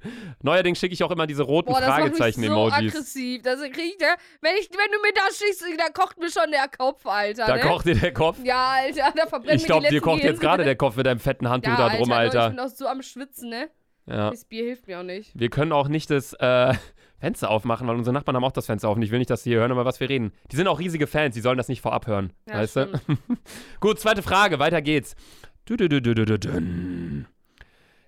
[0.43, 2.73] Neuerdings schicke ich auch immer diese roten Boah, das mich so Fragezeichen-Emojis.
[2.73, 3.43] aggressiv.
[3.43, 6.51] Das krieg ich, der, wenn, ich, wenn du mir das schickst, da kocht mir schon
[6.51, 7.47] der Kopf, Alter.
[7.47, 7.61] Da ne?
[7.61, 8.39] kocht dir der Kopf.
[8.43, 11.51] Ja, Alter, da verbrennt Ich glaube, dir kocht jetzt gerade der Kopf mit deinem fetten
[11.51, 12.33] Handtuch ja, da drum, Alter.
[12.33, 12.51] Ich Alter.
[12.51, 13.69] bin auch so am Schwitzen, ne?
[14.07, 14.31] Ja.
[14.31, 15.39] Das Bier hilft mir auch nicht.
[15.39, 16.73] Wir können auch nicht das äh,
[17.19, 19.03] Fenster aufmachen, weil unsere Nachbarn haben auch das Fenster offen.
[19.03, 20.33] Ich will nicht, dass sie hier hören, über was wir reden.
[20.51, 22.33] Die sind auch riesige Fans, die sollen das nicht vorab hören.
[22.47, 23.01] Ja, weißt du?
[23.81, 25.17] Gut, zweite Frage, weiter geht's.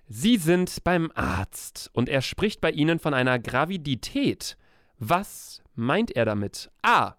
[0.07, 4.57] Sie sind beim Arzt und er spricht bei Ihnen von einer Gravidität.
[4.97, 6.69] Was meint er damit?
[6.81, 7.15] A.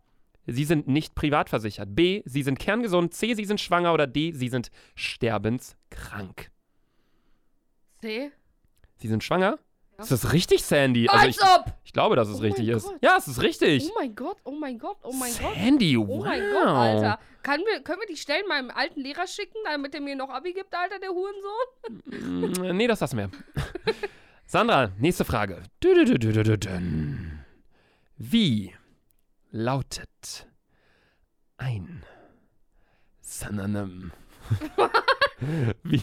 [0.47, 1.95] Sie sind nicht privat versichert.
[1.95, 2.23] B.
[2.25, 3.15] Sie sind kerngesund.
[3.15, 3.35] C.
[3.35, 3.95] Sie sind schwanger.
[3.95, 4.33] Oder D.
[4.33, 6.51] Sie sind sterbenskrank.
[8.01, 8.31] C?
[8.99, 9.59] Sie sind schwanger?
[9.99, 11.09] Ist das richtig, Sandy?
[11.09, 11.75] Also ich, Als ob!
[11.85, 12.85] ich glaube, dass es Oh richtig ist.
[12.87, 12.99] Gott.
[13.03, 13.85] Ja, es ist richtig.
[13.89, 15.55] Oh mein Gott, oh mein Gott, oh mein Gott.
[15.55, 16.07] Sandy, wow.
[16.09, 17.19] Oh mein Gott, Alter.
[17.43, 20.53] Kann wir, können wir die Stellen meinem alten Lehrer schicken, damit er mir noch Abi
[20.53, 22.73] gibt, Alter, der Hurensohn?
[22.73, 23.31] Mm, Nee, das lassen wir.
[24.47, 25.63] Sandra, nächste Frage.
[28.17, 28.75] Wie
[29.51, 30.47] lautet
[31.59, 32.03] ein
[33.21, 34.13] Synonym?
[35.83, 36.03] Wie,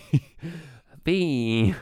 [1.06, 1.76] wie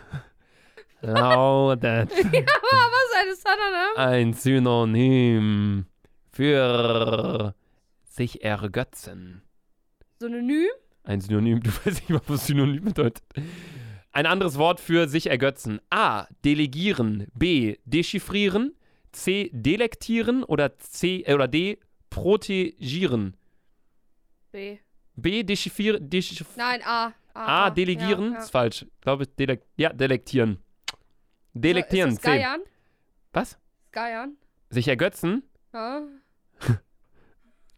[1.02, 3.98] lautet Was ist ein Synonym?
[3.98, 5.86] ein Synonym
[6.32, 7.56] für
[8.04, 9.42] sich ergötzen.
[10.20, 10.70] Synonym?
[11.04, 13.24] Ein Synonym, du weißt nicht, was Synonym bedeutet.
[14.12, 15.80] Ein anderes Wort für sich ergötzen.
[15.90, 16.26] A.
[16.44, 17.28] Delegieren.
[17.36, 17.78] B.
[17.86, 18.76] Dechiffrieren.
[19.12, 19.50] C.
[19.54, 20.44] Delektieren.
[20.44, 21.22] Oder C.
[21.22, 21.78] Äh, oder D.
[22.10, 23.38] Protegieren.
[24.52, 24.80] B.
[25.16, 25.44] B.
[25.44, 26.10] Dechiffrieren.
[26.10, 27.14] Dechiff Nein, A.
[27.34, 27.70] A.
[27.70, 28.34] Delegieren.
[28.34, 28.82] Ja, Ist falsch.
[28.84, 30.58] Ich glaube, delek ja, delektieren.
[31.62, 32.12] Delektieren.
[32.12, 32.22] Ist.
[32.22, 32.62] Geiern?
[33.34, 33.58] Was?
[33.92, 34.38] Geiern?
[34.70, 35.44] Sich ergötzen?
[35.74, 36.02] Ja.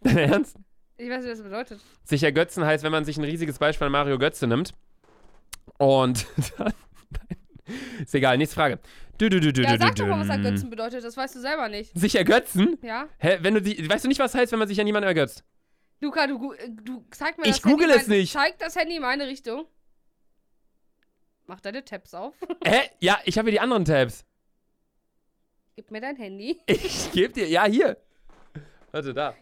[0.02, 0.58] Dein Ernst?
[0.98, 1.82] Ich weiß nicht, was das bedeutet.
[2.04, 4.74] Sich ergötzen heißt, wenn man sich ein riesiges Beispiel an Mario Götze nimmt.
[5.78, 6.26] Und
[6.58, 6.74] dann.
[8.04, 8.80] Ist egal, nächste Frage.
[9.18, 11.04] Du, du, du, du, Ja, du, sag du, doch mal, was ergötzen bedeutet.
[11.04, 11.98] Das weißt du selber nicht.
[11.98, 12.78] Sich ergötzen?
[12.82, 13.08] Ja?
[13.18, 15.44] Hä, wenn du die, weißt du nicht, was heißt, wenn man sich an jemanden ergötzt?
[16.02, 18.34] Luca, du, du zeig mir Ich das Handy google es mein- nicht.
[18.34, 19.66] Zeig das Handy in meine Richtung.
[21.50, 22.36] Mach deine Tabs auf.
[22.64, 22.92] Hä?
[23.00, 24.24] Ja, ich habe hier die anderen Tabs.
[25.76, 26.62] Gib mir dein Handy.
[26.68, 27.98] Ich gebe dir, ja, hier.
[28.92, 29.34] Warte, da.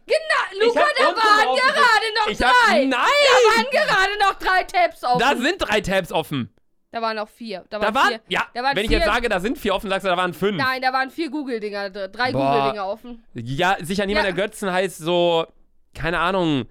[0.59, 2.85] Luca, hab da waren gerade noch Ich hab, drei.
[2.85, 2.89] nein!
[2.89, 5.19] Da waren gerade noch drei Tabs offen.
[5.19, 6.49] Da sind drei Tabs offen.
[6.91, 7.65] Da waren noch vier.
[7.69, 8.21] Da Da waren, waren, vier.
[8.29, 10.15] ja, da waren wenn ich vier- jetzt sage, da sind vier offen, sagst du, da
[10.17, 10.57] waren fünf.
[10.57, 12.31] Nein, da waren vier Google-Dinger, drei.
[12.31, 13.23] Google-Dinger offen.
[13.33, 14.41] Ja, sich an jemanden Ja.
[14.41, 15.45] ergötzen heißt so,
[15.93, 16.65] keine Ahnung.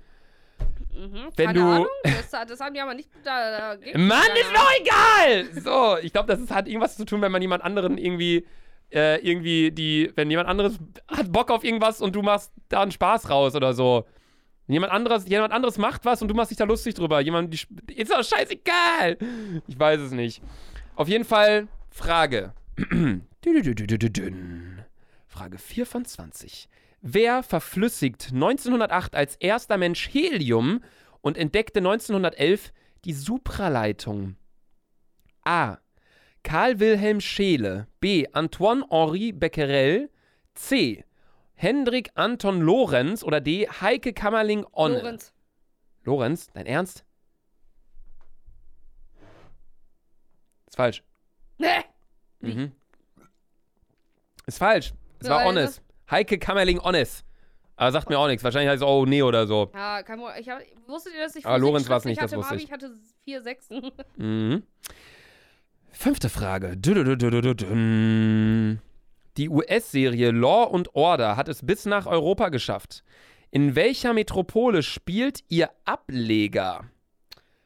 [0.96, 1.28] Mhm.
[1.36, 3.10] Wenn Keine du- Ahnung, das, das haben die aber nicht.
[3.22, 5.44] Da, da Mann, ist doch egal!
[5.62, 8.46] So, ich glaube, das ist, hat irgendwas zu tun, wenn man jemand anderen irgendwie,
[8.92, 10.78] äh, irgendwie die, wenn jemand anderes
[11.08, 14.06] hat Bock auf irgendwas und du machst da einen Spaß raus oder so.
[14.68, 17.20] Jemand anderes, jemand anderes macht was und du machst dich da lustig drüber.
[17.20, 19.16] Jemand, die, ist doch scheißegal.
[19.68, 20.42] Ich weiß es nicht.
[20.96, 22.52] Auf jeden Fall, Frage.
[25.28, 26.68] Frage 4 von 20.
[27.08, 30.82] Wer verflüssigt 1908 als erster Mensch Helium
[31.20, 32.72] und entdeckte 1911
[33.04, 34.34] die Supraleitung?
[35.44, 35.78] A.
[36.42, 37.86] Karl Wilhelm Scheele.
[38.00, 38.26] B.
[38.32, 40.10] Antoine-Henri Becquerel.
[40.54, 41.04] C.
[41.54, 43.22] Hendrik Anton Lorenz.
[43.22, 43.68] Oder D.
[43.68, 44.98] Heike Kammerling-Onne.
[44.98, 45.32] Lorenz.
[46.02, 47.04] Lorenz, dein Ernst?
[50.66, 51.04] Ist falsch.
[51.58, 51.84] Nee.
[52.40, 52.72] Mhm.
[54.46, 54.92] Ist falsch.
[55.20, 55.80] Es war Onnes.
[56.10, 57.24] Heike Kammerling-Onnes.
[57.76, 58.42] Aber sagt mir auch nichts.
[58.42, 59.70] Wahrscheinlich heißt es, oh, nee oder so.
[59.74, 62.32] Ja, kein Mo ich hab, wusstet ihr, dass ich Aber Physik Lorenz war's schriftlich nicht,
[62.32, 62.62] das wusste Abi?
[62.62, 62.68] ich.
[62.68, 63.90] Ich hatte vier Sechsen.
[64.16, 64.62] Mhm.
[65.90, 66.76] Fünfte Frage.
[69.36, 73.02] Die US-Serie Law and Order hat es bis nach Europa geschafft.
[73.50, 76.84] In welcher Metropole spielt ihr Ableger?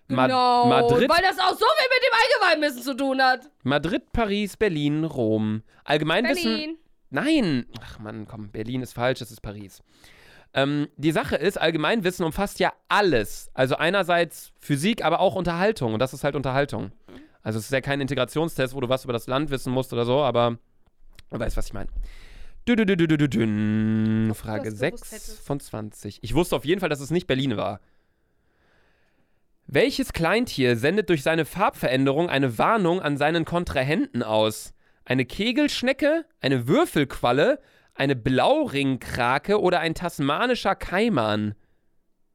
[0.06, 0.66] Ma genau.
[0.66, 2.12] Madrid, Weil das auch so viel mit dem
[2.52, 3.50] Allgemeinwissen zu tun hat.
[3.64, 5.62] Madrid, Paris, Berlin, Rom.
[5.84, 6.50] Allgemeinwissen.
[6.50, 6.78] Berlin.
[7.10, 7.66] Nein!
[7.80, 9.82] Ach Mann, komm, Berlin ist falsch, es ist Paris.
[10.52, 13.50] Ähm, die Sache ist, Allgemeinwissen umfasst ja alles.
[13.54, 15.94] Also einerseits Physik, aber auch Unterhaltung.
[15.94, 16.92] Und das ist halt Unterhaltung.
[17.42, 20.04] Also es ist ja kein Integrationstest, wo du was über das Land wissen musst oder
[20.04, 20.58] so, aber
[21.30, 21.90] du weißt, was ich meine.
[24.34, 25.46] Frage gewusst 6 hättest.
[25.46, 26.18] von 20.
[26.22, 27.80] Ich wusste auf jeden Fall, dass es nicht Berlin war.
[29.66, 34.74] Welches Kleintier sendet durch seine Farbveränderung eine Warnung an seinen Kontrahenten aus?
[35.10, 37.60] Eine Kegelschnecke, eine Würfelqualle,
[37.94, 41.56] eine Blauringkrake oder ein tasmanischer Kaiman?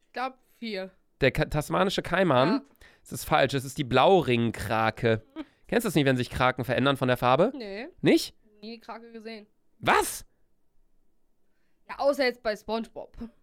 [0.07, 0.91] Ich glaube vier.
[1.21, 2.49] Der Ka tasmanische Kaiman?
[2.49, 2.61] Ja.
[3.03, 5.23] Das ist falsch, es ist die Blauringkrake.
[5.69, 7.53] Kennst du das nicht, wenn sich Kraken verändern von der Farbe?
[7.55, 8.35] Nee, Nicht?
[8.61, 9.47] nie die Krake gesehen.
[9.79, 10.25] Was?
[11.87, 13.15] Ja, außer jetzt bei Spongebob.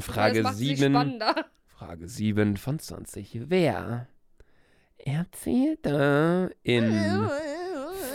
[0.00, 0.90] Frage macht sich 7.
[0.94, 1.34] spannender.
[1.66, 3.50] Frage 7 von 20.
[3.50, 4.08] Wer
[5.04, 7.28] erzählte in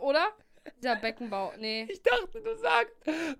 [0.00, 0.28] Oder?
[0.76, 1.54] Dieser Beckenbauer.
[1.58, 1.86] Nee.
[1.90, 2.94] Ich dachte, du sagst,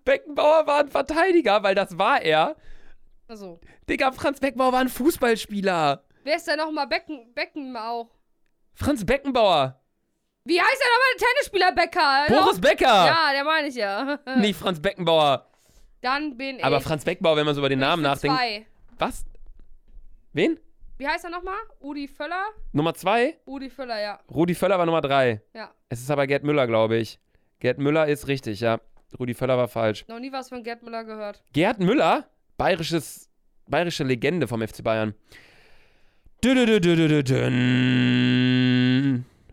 [0.04, 2.56] Beckenbauer war ein Verteidiger, weil das war er.
[3.28, 3.60] Also.
[3.88, 6.04] Digga, Franz Beckenbauer war ein Fußballspieler.
[6.24, 8.10] Wer ist denn nochmal Becken, Becken auch?
[8.74, 9.80] Franz Beckenbauer.
[10.44, 12.42] Wie heißt der nochmal der Tennisspieler Becker?
[12.42, 12.86] Boris Becker.
[12.86, 14.18] Ja, der meine ich ja.
[14.36, 15.46] Nicht Franz Beckenbauer.
[16.00, 16.64] Dann bin ich.
[16.64, 18.36] Aber Franz Beckenbauer, wenn man so über den Namen nachdenkt.
[18.36, 18.66] Zwei.
[18.98, 19.26] Was?
[20.32, 20.58] Wen?
[20.96, 21.58] Wie heißt er nochmal?
[21.80, 22.46] Udi Völler?
[22.72, 23.38] Nummer zwei?
[23.46, 24.20] Udi Völler, ja.
[24.30, 25.42] Rudi Völler war Nummer drei.
[25.54, 25.72] Ja.
[25.88, 27.18] Es ist aber Gerd Müller, glaube ich.
[27.60, 28.80] Gerd Müller ist richtig, ja.
[29.18, 30.04] Rudi Völler war falsch.
[30.08, 31.42] Noch nie was von Gerd Müller gehört.
[31.52, 32.28] Gerd Müller,
[32.58, 33.30] bayerisches,
[33.66, 35.14] bayerische Legende vom FC Bayern.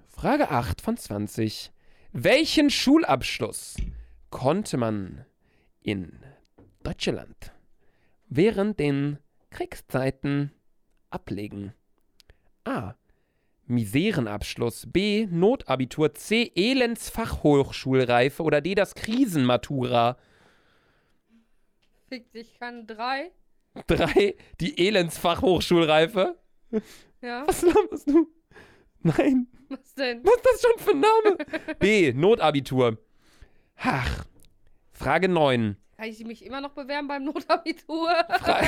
[0.10, 1.72] Frage 8 von 20.
[2.12, 3.78] Welchen Schulabschluss
[4.30, 5.26] konnte man
[5.82, 6.20] in
[6.84, 7.54] Deutschland
[8.28, 9.20] während den
[9.52, 10.52] Kriegszeiten
[11.10, 11.74] ablegen?
[12.66, 12.96] A.
[13.68, 14.86] Miserenabschluss.
[14.91, 15.28] B.
[15.30, 16.13] Notabitur.
[16.13, 16.51] C.
[16.55, 18.43] Elendsfachhochschulreife.
[18.43, 18.76] Oder D.
[18.76, 20.18] Das Krisenmatura.
[22.09, 23.32] Fick dich, kann drei.
[23.88, 24.36] 3.
[24.61, 26.38] Die Elendsfachhochschulreife.
[27.22, 28.28] Ja, Was laberst du?
[29.01, 29.47] Nein.
[29.70, 30.24] was denn?
[30.24, 31.38] Was ist das schon für ein Name?
[31.80, 32.13] B.
[32.13, 32.97] Notabitur.
[33.78, 34.26] Ach.
[34.93, 35.76] Frage 9.
[35.97, 38.09] Kann ich mich immer noch bewerben beim Notabitur?
[38.39, 38.61] Fra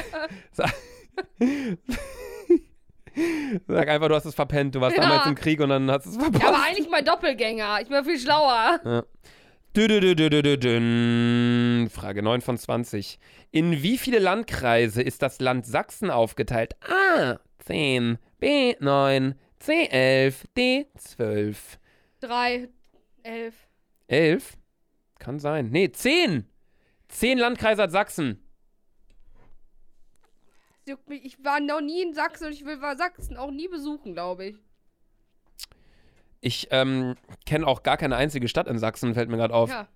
[3.68, 4.76] Sag, einfach, du hast es verpennt.
[4.76, 5.04] Du warst Ja.
[5.04, 6.44] damals im Krieg und dann hast du es verpasst.
[6.44, 7.80] Ja, aber eigentlich mein Doppelgänger.
[7.82, 8.80] Ich bin viel schlauer.
[8.84, 9.04] Ja.
[11.90, 13.20] Frage 9 von 20.
[13.52, 16.76] In wie viele Landkreise ist das Land Sachsen aufgeteilt?
[16.82, 17.38] A.
[17.60, 18.18] 10.
[18.40, 18.76] B.
[18.80, 19.36] 9.
[19.60, 19.86] C.
[19.88, 20.46] 11.
[20.58, 20.88] D.
[20.98, 21.80] 12.
[22.20, 22.70] Drei,
[23.24, 23.54] elf.
[24.08, 24.54] 11?
[25.20, 25.70] Kann sein.
[25.72, 26.46] Nee, 10.
[27.10, 28.44] 10 Landkreise hat Sachsen.
[30.88, 31.26] Das juckt mich.
[31.26, 34.64] Ich war noch nie in Sachsen und ich will Sachsen auch nie besuchen, glaube ich.
[36.40, 37.16] Ich ähm,
[37.46, 39.70] kenne auch gar keine einzige Stadt in Sachsen, fällt mir gerade auf.
[39.70, 39.90] Ja.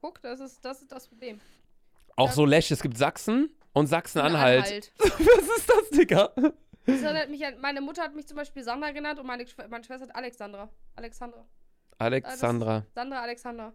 [0.00, 1.40] Guck, das ist, das ist das Problem.
[2.16, 4.64] Auch so Lesch, es gibt Sachsen und Sachsen-Anhalt.
[4.64, 4.92] Anhalt.
[4.98, 6.32] Was ist das, Digga?
[6.86, 9.84] Das erinnert mich an, meine Mutter hat mich zum Beispiel Sandra genannt und meine, meine
[9.84, 10.70] Schwester hat Alexandra.
[10.96, 11.44] Alexandra.
[11.98, 12.86] Alexandra.
[12.94, 13.74] Sandra Alexander.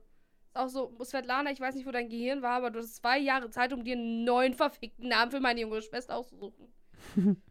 [0.60, 3.50] Auch so, Svetlana, ich weiß nicht, wo dein Gehirn war, aber du hast zwei Jahre
[3.50, 6.68] Zeit, um dir einen neuen verfickten Namen für meine junge Schwester auszusuchen.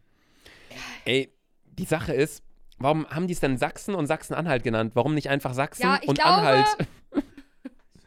[1.05, 1.33] Ey,
[1.65, 2.43] die Sache ist,
[2.77, 4.95] warum haben die es denn Sachsen und Sachsen-Anhalt genannt?
[4.95, 6.67] Warum nicht einfach Sachsen Ja, ich und glaube- Anhalt?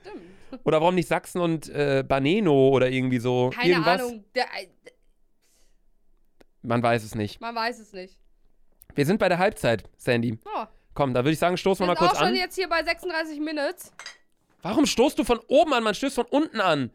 [0.01, 0.65] Stimmt.
[0.65, 3.51] Oder warum nicht Sachsen und äh, Baneno oder irgendwie so?
[3.53, 4.01] Keine Irgendwas?
[4.03, 4.25] Ahnung.
[4.35, 4.69] Der, äh,
[6.63, 7.41] Man weiß es nicht.
[7.41, 8.19] man weiß es nicht.
[8.95, 10.39] Wir sind bei der Halbzeit, Sandy.
[10.45, 12.35] Oh, Komm, da würde ich sagen, stoßen wir wir mal sind kurz auch schon an.
[12.37, 13.91] jetzt hier bei 36 Minutes.
[14.63, 15.83] Warum stoßt du von oben an?
[15.83, 16.91] Man stößt von unten an.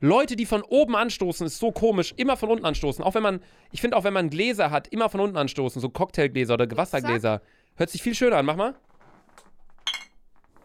[0.00, 2.14] Leute, die von oben anstoßen, ist so komisch.
[2.16, 3.04] Immer von unten anstoßen.
[3.04, 3.40] Auch wenn man,
[3.70, 5.80] ich finde auch, wenn man Gläser hat, immer von unten anstoßen.
[5.80, 7.42] So Cocktailgläser oder Wassergläser.
[7.76, 8.46] Hört sich viel schöner an.
[8.46, 8.74] Mach mal.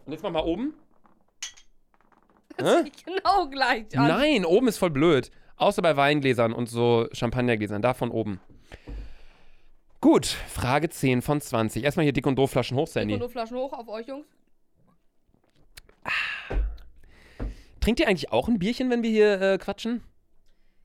[0.06, 0.74] Und jetzt mach mal oben.
[2.60, 2.82] Hä?
[2.84, 4.08] Sieht genau gleich an.
[4.08, 5.30] Nein, oben ist voll blöd.
[5.56, 7.82] Außer bei Weingläsern und so Champagnergläsern.
[7.82, 8.40] Da von oben.
[10.00, 11.82] Gut, Frage 10 von 20.
[11.82, 13.16] Erstmal hier Dick und Doof-Flaschen hoch, Sandy.
[13.16, 14.26] Nur Flaschen hoch auf euch, Jungs.
[17.80, 20.02] Trinkt ihr eigentlich auch ein Bierchen, wenn wir hier äh, quatschen?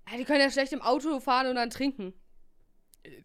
[0.10, 2.14] Ja, die können ja schlecht im Auto fahren und dann trinken.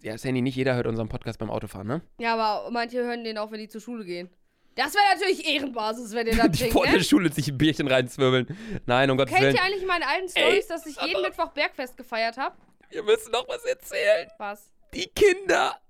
[0.03, 2.03] Ja, Sandy, nicht jeder hört unseren Podcast beim Autofahren, ne?
[2.19, 4.29] Ja, aber manche hören den auch, wenn die zur Schule gehen.
[4.75, 7.05] Das wäre natürlich Ehrenbasis, wenn ihr da Die trinkt, vor der ne?
[7.05, 8.57] Schule sich ein Bierchen reinzwirbeln.
[8.87, 9.57] Nein, um Gottes Kennt Willen.
[9.57, 12.57] ihr eigentlich meine alten Stories, dass ich jeden Mittwoch Bergfest gefeiert habe?
[12.91, 14.29] Wir müssen noch was erzählen.
[14.39, 14.71] Was?
[14.95, 15.81] Die Kinder,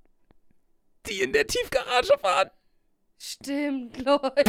[1.06, 2.50] die in der Tiefgarage fahren.
[3.18, 4.44] Stimmt, Leute.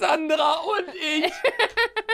[0.00, 1.30] Sandra und ich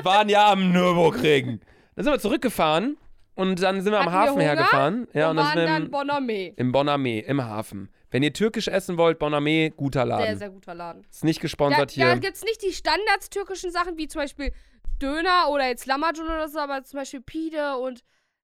[0.05, 1.61] waren ja am Nürburgring.
[1.95, 2.97] Dann sind wir zurückgefahren
[3.35, 5.09] und dann sind wir am Hatten wir Hafen Hunger hergefahren.
[5.13, 6.55] Ja, und und dann sind wir im, Bonamé.
[6.57, 7.89] im Bonamé, im Hafen.
[8.11, 10.25] Wenn ihr türkisch essen wollt, Bonamé, guter Laden.
[10.27, 11.07] Sehr, sehr guter Laden.
[11.11, 12.17] Ist nicht Da, gesponsert da hier.
[12.17, 14.53] gibt's nicht die standardstürkischen Sachen, wie zum Beispiel
[15.01, 18.03] Döner oder jetzt Lamacun oder so, aber zum Beispiel Pide und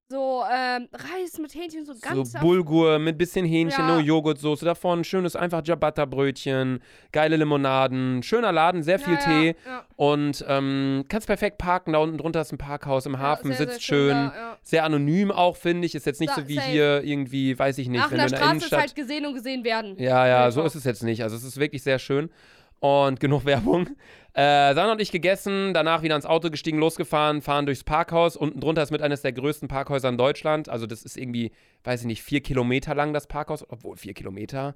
[0.09, 2.31] so ähm, Reis mit Hähnchen, so ganz...
[2.31, 3.91] So Bulgur mit bisschen Hähnchen, Ja.
[3.95, 4.63] nur Joghurtsoße.
[4.63, 6.79] Davon ein schönes, einfach Ciabatta-Brötchen,
[7.11, 9.55] geile Limonaden, schöner Laden, sehr viel ja, Tee.
[9.65, 9.83] Ja.
[9.97, 11.93] Und ähm, kannst perfekt parken.
[11.93, 14.31] Da unten drunter ist ein Parkhaus im Hafen, sehr, sitzt sehr schön schön.
[14.63, 15.95] Sehr anonym auch, finde ich.
[15.95, 16.67] Ist jetzt nicht Sa- so wie safe.
[16.67, 18.79] hier irgendwie, weiß ich nicht, Ach, wenn in du der in der Straße ist Innenstadt.
[18.79, 19.95] halt gesehen und gesehen werden.
[19.97, 21.23] ja, ja, so ist es jetzt nicht.
[21.23, 22.29] Also es ist wirklich sehr schön.
[22.79, 23.89] Und genug Werbung.
[24.33, 28.37] Äh, Sandra und ich gegessen, danach wieder ins Auto gestiegen, losgefahren, fahren durchs Parkhaus.
[28.37, 30.69] Unten drunter ist mit eines der größten Parkhäuser in Deutschland.
[30.69, 31.51] Also das ist irgendwie,
[31.83, 33.65] weiß ich nicht, vier Kilometer lang das Parkhaus.
[33.67, 34.75] Obwohl, vier Kilometer?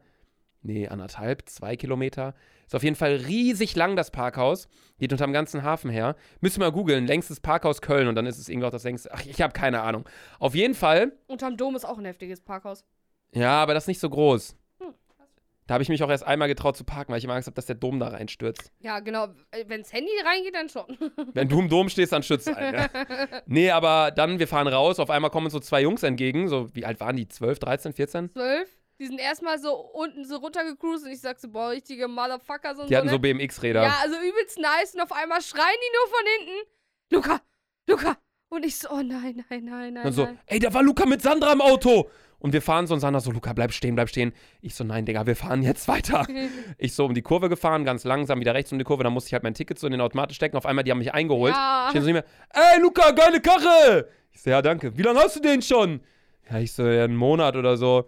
[0.64, 2.34] Nee, anderthalb, zwei Kilometer.
[2.66, 4.68] Ist auf jeden Fall riesig lang, das Parkhaus.
[4.98, 6.16] Geht unterm ganzen Hafen her.
[6.40, 9.12] Müsst ihr mal googeln, längstes Parkhaus Köln und dann ist es irgendwie auch das längste.
[9.14, 10.08] Ach, ich habe keine Ahnung.
[10.40, 12.84] Auf jeden Fall, Unterm Dom ist auch ein heftiges Parkhaus.
[13.34, 14.56] ja, aber das ist nicht so groß.
[15.72, 17.56] Da habe ich mich auch erst einmal getraut zu parken, weil ich immer Angst habe,
[17.56, 18.74] dass der Dom da reinstürzt.
[18.82, 19.28] Ja, genau.
[19.52, 20.98] Äh, Wenn's Handy reingeht, dann schon.
[21.34, 22.74] Wenn du im Dom stehst, dann stürzt ein.
[22.74, 22.90] Ja.
[23.46, 26.50] Nee, aber dann, wir fahren raus, auf einmal kommen uns so zwei Jungs entgegen.
[26.50, 27.26] So, wie alt waren die?
[27.26, 28.30] 12, 13, 14?
[28.32, 28.70] Zwölf.
[29.00, 32.90] Die sind erstmal so unten so runtergecruised und ich sag so, boah, richtige Motherfucker sind
[32.90, 33.20] Die hatten so ne?
[33.20, 33.84] BMX-Räder.
[33.84, 36.70] Ja, also übelst nice und auf einmal schreien die nur von hinten.
[37.14, 37.42] Luca,
[37.88, 38.18] Luca.
[38.50, 40.06] Und ich so, oh nein, nein, nein, nein.
[40.06, 40.38] Und so, nein.
[40.48, 42.10] ey, da war Luca mit Sandra im Auto.
[42.42, 44.34] Und wir fahren so und Sandra so, Luca, bleib stehen, bleib stehen.
[44.62, 46.26] Ich so, nein, Digga, wir fahren jetzt weiter.
[46.78, 49.04] Ich so um die Kurve gefahren, ganz langsam wieder rechts um die Kurve.
[49.04, 50.58] Dann musste ich halt mein Ticket so in den Automaten stecken.
[50.58, 51.54] Auf einmal, die haben mich eingeholt.
[51.54, 51.88] Ja.
[51.90, 54.08] Stehen so nicht mehr, ey, Luca, geile Karre.
[54.32, 54.98] Ich so, ja, danke.
[54.98, 56.02] Wie lange hast du den schon?
[56.50, 58.08] Ja, ich so, ja, einen Monat oder so.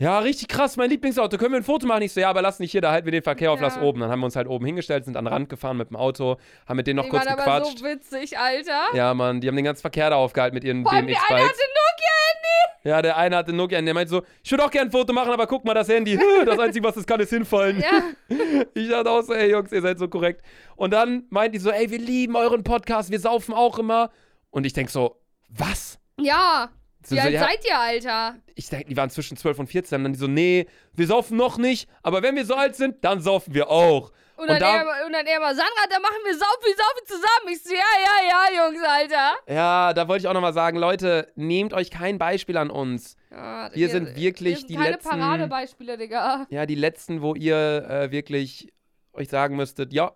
[0.00, 1.36] Ja, richtig krass, mein Lieblingsauto.
[1.38, 2.02] Können wir ein Foto machen?
[2.02, 3.66] Ich so, ja, aber lass nicht hier, da halten wir den Verkehr auf, Ja.
[3.66, 3.98] lass oben.
[4.00, 6.36] Dann haben wir uns halt oben hingestellt, sind an den Rand gefahren mit dem Auto,
[6.68, 7.78] haben mit denen noch Die kurz waren aber gequatscht.
[7.80, 8.94] so witzig, Alter.
[8.94, 11.48] ja, Mann, die haben den ganzen Verkehr da aufgehalten mit ihren allem der eine BMX-Bikes.
[11.48, 12.88] hatte Nokia-Handy.
[12.88, 15.12] Ja, der eine hatte Nokia, und der meinte so, ich würde auch gerne ein Foto
[15.12, 17.80] machen, aber guck mal, das Handy, das Einzige, was das kann, ist hinfallen.
[17.80, 18.02] Ja.
[18.74, 20.42] Ich dachte auch so, ey Jungs, ihr seid so korrekt.
[20.76, 24.10] Und dann meint die so, ey, wir lieben euren Podcast, wir saufen auch immer.
[24.50, 25.16] Und ich denk so,
[25.48, 25.98] was?
[26.20, 26.70] Ja.
[27.08, 28.36] So, Wie so, alt ja, seid ihr, Alter?
[28.54, 29.96] ich denke, die waren zwischen 12 und 14.
[29.98, 33.02] Und dann die so, nee, wir saufen noch nicht, aber wenn wir so alt sind,
[33.04, 34.12] dann saufen wir auch.
[34.36, 36.76] Und, Und dann, da- er, und dann er immer, Sandra, dann machen wir Saufen, wir
[36.76, 37.48] saufen zusammen.
[37.52, 39.32] Ich so, ja, ja, ja, Jungs, Alter.
[39.52, 43.16] Ja, da wollte ich auch nochmal sagen, Leute, nehmt euch kein Beispiel an uns.
[43.32, 46.46] Ja, Wir sind wirklich wir sind die keine letzten- Paradebeispiele, Digga.
[46.50, 47.56] Ja, die letzten, wo ihr
[47.88, 48.72] äh, wirklich
[49.12, 50.12] euch sagen müsstet, ja,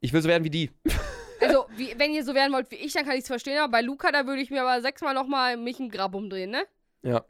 [0.00, 0.70] ich will so werden wie die.
[1.46, 3.58] Also, wie, wenn ihr so werden wollt wie ich, dann kann ich es verstehen.
[3.58, 6.64] Aber bei Luca, da würde ich mir aber sechsmal nochmal mich einen Grab umdrehen, ne?
[7.02, 7.24] Ja.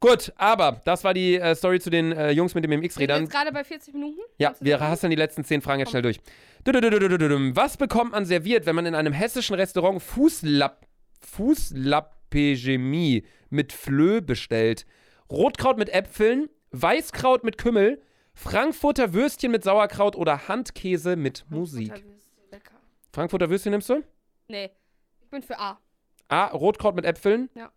[0.00, 2.82] Gut, aber das war die äh, Story zu den äh, Jungs mit den Wir sind
[2.82, 3.22] BMX-Rädern.
[3.22, 4.20] jetzt gerade bei 40 Minuten.
[4.38, 6.20] Ja, wir hasseln die letzten zehn Fragen jetzt schnell durch.
[6.64, 10.86] Was bekommt man serviert, wenn man in einem hessischen Restaurant Fußlapp,
[11.20, 14.86] Fußlappegemie mit Flö bestellt?
[15.30, 18.00] Rotkraut mit Äpfeln, Weißkraut mit Kümmel,
[18.34, 22.04] Frankfurter Würstchen mit Sauerkraut oder Handkäse mit Musik?
[23.18, 24.04] Frankfurter Würstchen nimmst du?
[24.46, 24.70] Nee,
[25.20, 25.80] ich bin für A.
[26.28, 26.46] A.
[26.52, 27.50] Rotkraut mit Äpfeln.
[27.56, 27.72] Ja.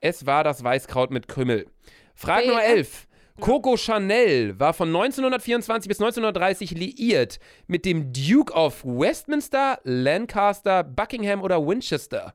[0.00, 1.68] Es war das Weißkraut mit Krümmel.
[2.16, 2.64] Frage Nummer ne?
[2.64, 3.06] 11.
[3.38, 7.38] Coco Chanel war von 1924 bis 1930 liiert
[7.68, 12.34] mit dem Duke of Westminster, Lancaster, Buckingham oder Winchester.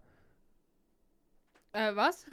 [1.74, 2.26] Äh, was?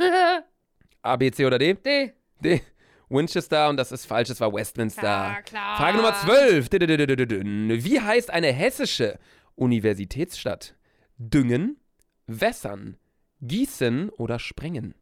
[1.02, 1.74] A, B, C oder D?
[1.74, 2.12] D.
[2.38, 2.62] D.
[3.08, 5.02] Winchester und das ist falsch, es war Westminster.
[5.02, 5.76] Ja, klar.
[5.78, 6.68] Frage Nummer 12.
[6.68, 7.84] Dididididididin.
[7.84, 9.18] Wie heißt eine hessische
[9.54, 10.76] Universitätsstadt?
[11.18, 11.78] Düngen,
[12.26, 12.96] Wässern,
[13.40, 14.94] Gießen oder Sprengen?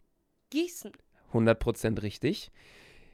[0.51, 0.93] Gießen.
[1.33, 2.51] 100% richtig.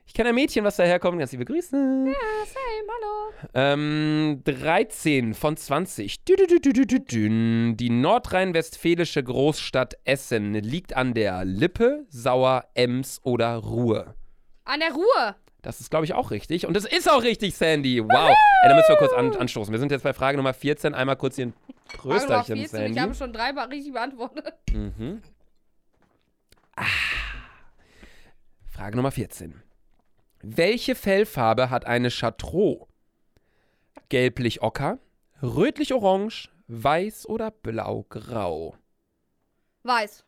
[0.06, 1.18] Ich kenne ein Mädchen, was daherkommt.
[1.18, 1.76] Ganz liebe Grüße.
[1.76, 3.32] Ja, same, hallo.
[3.54, 6.24] Ähm, 13 von 20.
[6.24, 7.76] Dü -dü -dü -dü -dü -dü -dü.
[7.76, 14.14] Die nordrhein-westfälische Großstadt Essen liegt an der Lippe, Sauer, Ems oder Ruhr.
[14.64, 15.36] An der Ruhe.
[15.66, 16.64] Das ist, glaube ich, auch richtig.
[16.64, 18.00] Und es ist auch richtig, Sandy.
[18.00, 18.30] Wow.
[18.62, 19.72] Ey, da müssen wir kurz an anstoßen.
[19.72, 20.94] Wir sind jetzt bei Frage Nummer 14.
[20.94, 21.54] Einmal kurz hier ein
[21.88, 22.60] Trösterchen, 14.
[22.60, 23.00] Ich Sandy.
[23.00, 24.54] habe schon dreimal richtig beantwortet.
[24.70, 25.22] Mhm.
[26.76, 26.84] Ah.
[28.70, 29.60] Frage Nummer 14.
[30.40, 32.86] Welche Fellfarbe hat eine Chartreux?
[34.08, 35.00] Gelblich-ocker,
[35.42, 38.76] rötlich-orange, weiß oder blau-grau?
[39.82, 40.24] Weiß.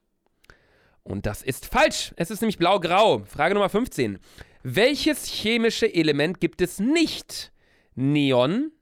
[1.04, 2.12] Und das ist falsch.
[2.16, 3.20] Es ist nämlich blau-grau.
[3.20, 4.18] Frage Nummer 15.
[4.62, 7.52] Welches chemische Element gibt es nicht?
[7.94, 8.72] Neon,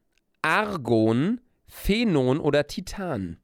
[0.42, 3.38] Argon, Phenon oder Titan?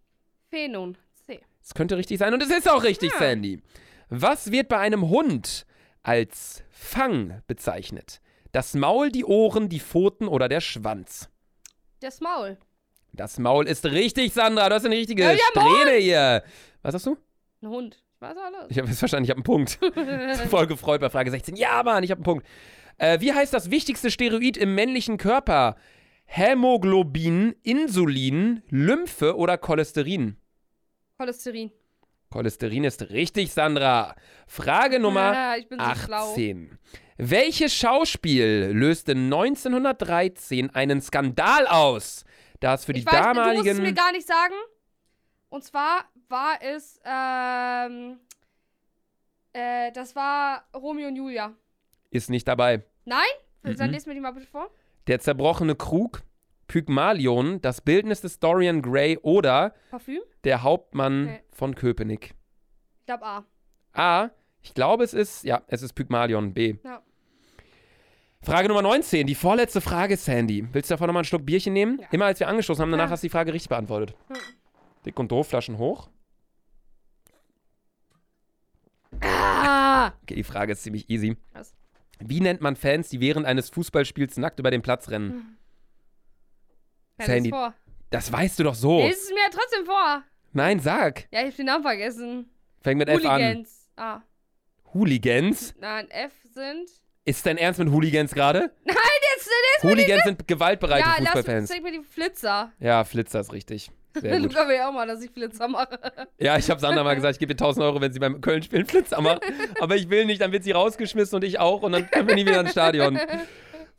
[0.50, 0.96] Phenon.
[1.26, 1.40] C.
[1.62, 3.18] Es könnte richtig sein und es ist auch richtig, Ja.
[3.18, 3.60] Sandy.
[4.08, 5.66] Was wird bei einem Hund
[6.02, 8.20] als Fang bezeichnet?
[8.52, 11.30] Das Maul, die Ohren, die Pfoten oder der Schwanz?
[12.00, 12.58] Das Maul.
[13.12, 14.68] Das Maul ist richtig, Sandra.
[14.68, 16.42] Du hast eine richtige Ja, ja, Strähne hier.
[16.82, 17.16] Was hast du?
[17.62, 18.02] Ein Hund.
[18.22, 18.70] Ich weiß alles.
[18.70, 19.78] Ich habe es verstanden, ich habe einen Punkt.
[20.48, 21.56] Voll gefreut bei Frage 16.
[21.56, 22.46] Ja, Mann, ich habe einen Punkt.
[22.98, 25.74] Äh, wie heißt das wichtigste Steroid im männlichen Körper?
[26.24, 30.36] Hämoglobin, Insulin, Lymphe oder Cholesterin?
[31.18, 31.72] Cholesterin.
[32.30, 34.14] Cholesterin ist richtig, Sandra.
[34.46, 36.30] Frage Nummer Ja, so schlau.
[36.30, 36.78] 18.
[37.18, 42.24] Welches Schauspiel löste 1913 einen Skandal aus,
[42.60, 43.94] da es für die ich weiß, du musst es mir damaligen.
[43.94, 44.54] gar nicht sagen.
[45.50, 48.18] Und zwar war es, ähm,
[49.52, 51.52] äh, das war Romeo und Julia.
[52.10, 52.82] Ist nicht dabei.
[53.04, 53.20] Nein?
[53.62, 53.76] Mhm.
[53.76, 54.68] Dann lest mir die mal bitte vor.
[55.06, 56.22] Der zerbrochene Krug,
[56.66, 60.20] Pygmalion, das Bildnis des Dorian Gray oder Parfüm?
[60.44, 61.40] der Hauptmann Okay.
[61.52, 62.34] von Köpenick.
[63.00, 63.44] Ich glaube A.
[63.92, 64.30] A.
[64.62, 65.44] Ich glaube, es ist.
[65.44, 66.54] Ja, es ist Pygmalion.
[66.54, 66.76] B.
[66.84, 67.02] Ja.
[68.44, 70.66] Frage Nummer 19, die vorletzte Frage, Sandy.
[70.72, 71.98] Willst du davon nochmal einen Schluck Bierchen nehmen?
[72.00, 72.08] Ja.
[72.10, 73.10] Immer als wir angestoßen haben, danach Ja.
[73.10, 74.16] hast du die Frage richtig beantwortet.
[75.04, 76.08] Dick und doof, Flaschen hoch.
[79.22, 80.12] Ah!
[80.22, 81.36] Okay, die Frage ist ziemlich easy.
[81.52, 81.74] Was?
[82.20, 85.58] Wie nennt man Fans, die während eines Fußballspiels nackt über den Platz rennen?
[87.18, 87.50] Ja, Sandy.
[87.50, 87.74] lies vor.
[88.10, 89.00] Das weißt du doch so.
[89.00, 90.22] Lies es mir trotzdem vor.
[90.52, 91.26] Nein, sag.
[91.32, 92.50] Ja, ich hab den Namen vergessen.
[92.82, 93.40] Fängt mit F an.
[93.40, 93.90] Hooligans.
[93.96, 94.20] Ah.
[94.92, 95.74] Hooligans?
[95.80, 96.90] Nein, F sind.
[97.24, 98.72] Ist dein Ernst mit Hooligans gerade?
[98.84, 98.96] Nein,
[99.34, 101.68] jetzt, jetzt Hooligans sind gewaltbereite Ja, Fußballfans.
[101.70, 102.72] zeig mir die Flitzer.
[102.80, 103.90] Ja, Flitzer ist richtig.
[104.14, 104.52] Sehr gut.
[104.52, 105.98] Luca will ja auch mal, dass ich Flitzer mache.
[106.38, 108.86] Ja, ich habe Sandra mal gesagt, ich gebe ihr 1000 Euro, wenn sie beim Köln-Spielen
[108.86, 109.42] Flitzer macht.
[109.80, 112.34] Aber ich will nicht, dann wird sie rausgeschmissen und ich auch und dann können wir
[112.34, 113.18] nie wieder ins Stadion.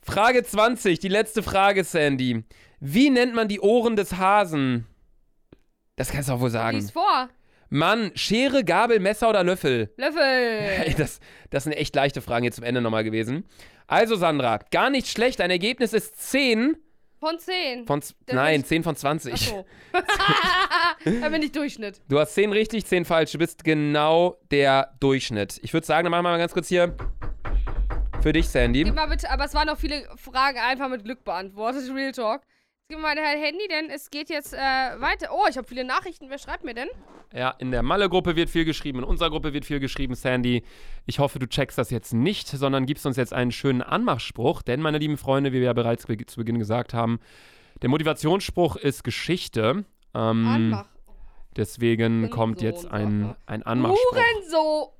[0.01, 2.43] Frage 20, die letzte Frage, Sandy.
[2.79, 4.85] Wie nennt man die Ohren des Hasen?
[5.95, 6.77] Das kannst du auch wohl sagen.
[6.77, 7.29] Lies vor.
[7.69, 9.91] Mann, Schere, Gabel, Messer oder Löffel?
[9.97, 10.21] Löffel.
[10.21, 13.45] Ey, das, das sind echt leichte Fragen jetzt zum Ende nochmal gewesen.
[13.87, 15.39] Also, Sandra, gar nicht schlecht.
[15.39, 16.77] Dein Ergebnis ist 10
[17.23, 17.85] Von 10.
[17.87, 18.01] von.
[18.31, 19.33] Nein, ist- 10 von 20.
[19.33, 19.65] Achso.
[21.21, 22.01] da bin ich Durchschnitt.
[22.09, 23.31] Du hast 10 richtig, 10 falsch.
[23.31, 25.59] Du bist genau der Durchschnitt.
[25.63, 26.95] Ich würde sagen, dann machen wir mal ganz kurz hier
[28.21, 28.83] für dich, Sandy.
[28.83, 31.83] Gib mal bitte, aber es waren noch viele Fragen einfach mit Glück beantwortet.
[31.93, 32.41] Real Talk.
[32.93, 35.29] Gib mal dein Handy, denn es geht jetzt äh, weiter.
[35.33, 36.29] Oh, ich habe viele Nachrichten.
[36.29, 36.89] Wer schreibt mir denn?
[37.33, 40.61] Ja, in der Malle-Gruppe wird viel geschrieben, in unserer Gruppe wird viel geschrieben, Sandy.
[41.07, 44.61] Ich hoffe, du checkst das jetzt nicht, sondern gibst uns jetzt einen schönen Anmachspruch.
[44.61, 47.19] Denn, meine lieben Freunde, wie wir ja bereits be zu Beginn gesagt haben,
[47.81, 49.85] der Motivationsspruch ist Geschichte.
[50.13, 50.85] Ähm, Anmach.
[51.57, 54.11] Deswegen kommt jetzt ein, ein Anmachspruch.
[54.11, 54.93] Hurenso.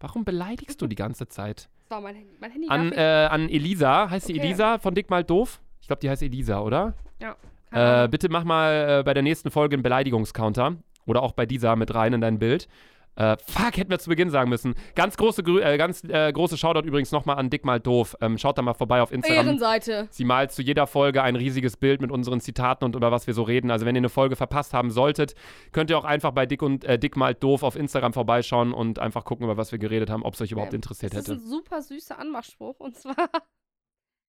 [0.00, 1.70] Warum beleidigst du die ganze Zeit?
[1.80, 2.36] Das war mein Handy.
[2.40, 4.10] Mein Handy An, äh, an Elisa.
[4.10, 4.42] Heißt sie Okay.
[4.48, 5.62] Elisa von Dick mal doof?
[5.88, 6.92] Ich glaube, die heißt Elisa, oder?
[7.18, 8.04] Ja.
[8.04, 10.76] Äh, bitte mach mal äh, bei der nächsten Folge einen Beleidigungscounter.
[11.06, 12.68] Oder auch bei dieser mit rein in dein Bild.
[13.16, 14.74] Äh, fuck, hätten wir zu Beginn sagen müssen.
[14.94, 18.16] Ganz große, äh, ganz äh, große Shoutout übrigens nochmal an Dick mal doof.
[18.20, 19.46] Ähm, schaut da mal vorbei auf Instagram.
[19.46, 20.08] Ehrenseite.
[20.10, 23.32] Sie malt zu jeder Folge ein riesiges Bild mit unseren Zitaten und über was wir
[23.32, 23.70] so reden.
[23.70, 25.34] Also wenn ihr eine Folge verpasst haben solltet,
[25.72, 28.98] könnt ihr auch einfach bei Dick und äh, Dick malt doof auf Instagram vorbeischauen und
[28.98, 31.28] einfach gucken, über was wir geredet haben, ob es euch überhaupt Ähm, interessiert Das ist
[31.28, 31.40] hätte.
[31.40, 32.78] ein super süßer Anmachspruch.
[32.78, 33.14] Und zwar,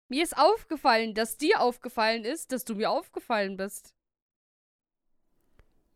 [0.09, 3.93] mir ist aufgefallen, dass dir aufgefallen ist, dass du mir aufgefallen bist.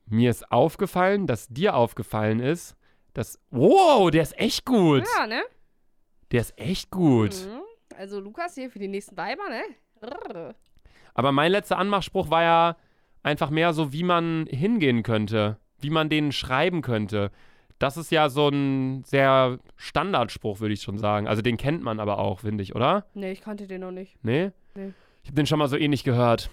[0.05, 2.75] Mir ist aufgefallen, dass dir aufgefallen ist,
[3.13, 3.39] dass.
[3.49, 5.03] Wow, der ist echt gut.
[5.17, 5.43] Ja, ne?
[6.31, 7.33] Der ist echt gut.
[7.45, 7.61] Mhm.
[7.97, 9.63] Also Lukas hier für die nächsten Weiber, ne?
[10.01, 10.55] Rrr.
[11.13, 12.77] Aber mein letzter Anmachspruch war ja
[13.21, 17.31] einfach mehr so, wie man hingehen könnte, wie man denen schreiben könnte.
[17.83, 21.27] Das ist ja so ein sehr Standardspruch, würde ich schon sagen.
[21.27, 23.05] Also den kennt man aber auch, finde ich, oder?
[23.13, 24.15] Nee, ich kannte den noch nicht.
[24.23, 24.51] Nee?
[24.73, 24.93] Nee.
[25.21, 26.49] Ich habe den schon mal so ähnlich gehört.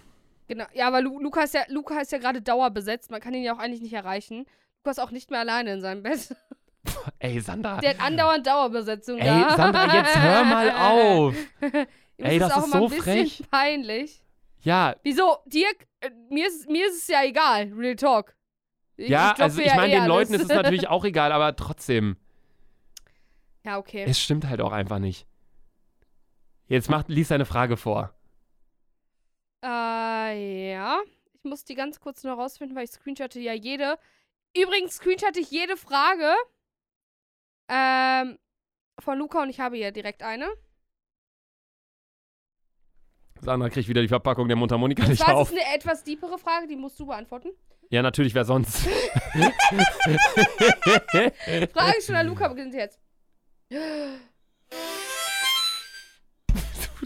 [0.49, 0.64] Genau.
[0.74, 3.12] Ja, aber Lu Luca ist ja, Luca ist ja gerade dauerbesetzt.
[3.12, 4.47] Man kann ihn ja auch eigentlich nicht erreichen.
[4.78, 6.35] Luca ist auch nicht mehr alleine in seinem Bett.
[7.20, 7.78] Ey, Sandra.
[7.78, 9.57] Der hat andauernd Dauerbesetzung Ey, da.
[9.57, 11.35] Sandra, jetzt hör mal auf.
[12.16, 13.45] Ey, ist das ist immer so frech.
[13.49, 14.20] peinlich.
[14.62, 15.39] Ja, Wieso?
[15.47, 17.72] Dirk, äh, mir, ist, mir ist es ja egal.
[17.76, 18.35] Real Talk.
[19.09, 20.51] Ja, ich also ich meine, den Leuten ist alles.
[20.51, 22.16] es natürlich auch egal, aber trotzdem.
[23.64, 24.05] Ja, okay.
[24.07, 25.26] Es stimmt halt auch einfach nicht.
[26.66, 28.14] Jetzt macht, lies deine Frage vor.
[29.64, 31.01] Äh, ja.
[31.32, 33.98] Ich muss die ganz kurz nur rausfinden, weil ich screenshotte ja jede.
[34.57, 36.34] Übrigens screenshotte ich jede Frage
[37.68, 38.38] ähm,
[38.98, 40.48] von Luca und ich habe hier direkt eine.
[43.40, 45.51] Sandra kriegt wieder die Verpackung der Mundharmonika Und nicht auf.
[45.51, 47.51] ist es eine etwas deepere Frage, die musst du beantworten.
[47.91, 48.76] Ja, natürlich, wer sonst?
[51.72, 53.01] Frage schon an Luca beginnt jetzt.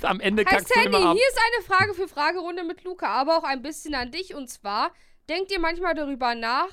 [0.03, 1.17] Am Ende Hi kackst du Sandy, immer ab.
[1.17, 4.35] hier ist eine Frage für Fragerunde mit Luca, aber auch ein bisschen an dich.
[4.35, 4.93] Und zwar,
[5.31, 6.69] denkt ihr manchmal darüber nach,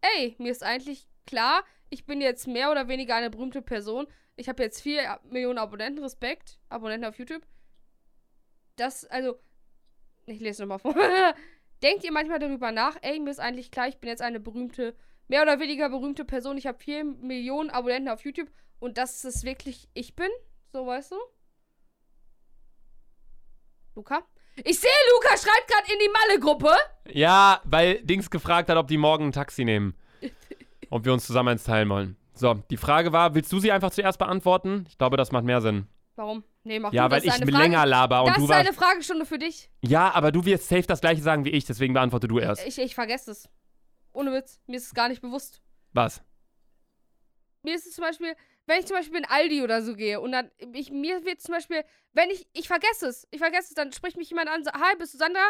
[0.00, 4.06] ey, mir ist eigentlich klar, ich bin jetzt mehr oder weniger eine berühmte Person.
[4.36, 7.42] Ich habe jetzt 4 Millionen Abonnenten, Respekt, Abonnenten auf YouTube.
[8.76, 9.40] Das, also,
[10.26, 10.94] ich lese nochmal vor.
[11.82, 14.94] denkt ihr manchmal darüber nach, ey, mir ist eigentlich klar, ich bin jetzt eine berühmte,
[15.28, 16.58] mehr oder weniger berühmte Person.
[16.58, 20.28] Ich habe 4 Millionen Abonnenten auf YouTube und dass es wirklich ich bin?
[20.72, 21.16] So, weißt du?
[23.94, 24.22] Luca?
[24.64, 26.74] Ich sehe, Luca schreibt gerade in die Malle-Gruppe.
[27.12, 29.94] Ja, weil Dings gefragt hat, ob die morgen ein Taxi nehmen.
[30.90, 32.16] ob wir uns zusammen eins teilen wollen.
[32.34, 34.86] So, die Frage war, willst du sie einfach zuerst beantworten?
[34.88, 35.86] Ich glaube, das macht mehr Sinn.
[36.16, 36.44] Warum?
[36.62, 39.38] Nee, mach Ja, du, weil ich länger laber und Das du ist eine Fragestunde für
[39.38, 39.70] dich.
[39.82, 42.66] Ja, aber du wirst safe das gleiche sagen wie ich, deswegen beantworte du erst.
[42.66, 43.48] Ich, ich vergesse es.
[44.12, 44.60] Ohne Witz.
[44.66, 45.62] Mir ist es gar nicht bewusst.
[45.92, 46.22] Was?
[47.62, 48.34] Mir ist es zum Beispiel,
[48.66, 51.54] wenn ich zum Beispiel in Aldi oder so gehe und dann, ich, mir wird zum
[51.54, 54.70] Beispiel, wenn ich, ich vergesse es, ich vergesse es, dann spricht mich jemand an, so,
[54.72, 55.44] hi, bist du Sandra?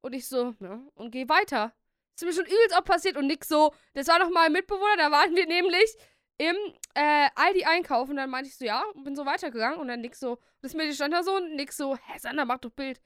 [0.00, 1.72] Und ich so, ja, und gehe weiter.
[2.14, 4.96] ist mir schon übelst auch passiert und nix so, das war noch mal ein Mitbewohner,
[4.98, 5.96] da waren wir nämlich
[6.38, 6.56] im
[6.94, 10.00] äh, Aldi einkaufen und dann meinte ich so, ja, und bin so weitergegangen und dann
[10.00, 13.00] nix so, das Mädchen stand da so und nix so, hä, Sandra, mach doch Bild.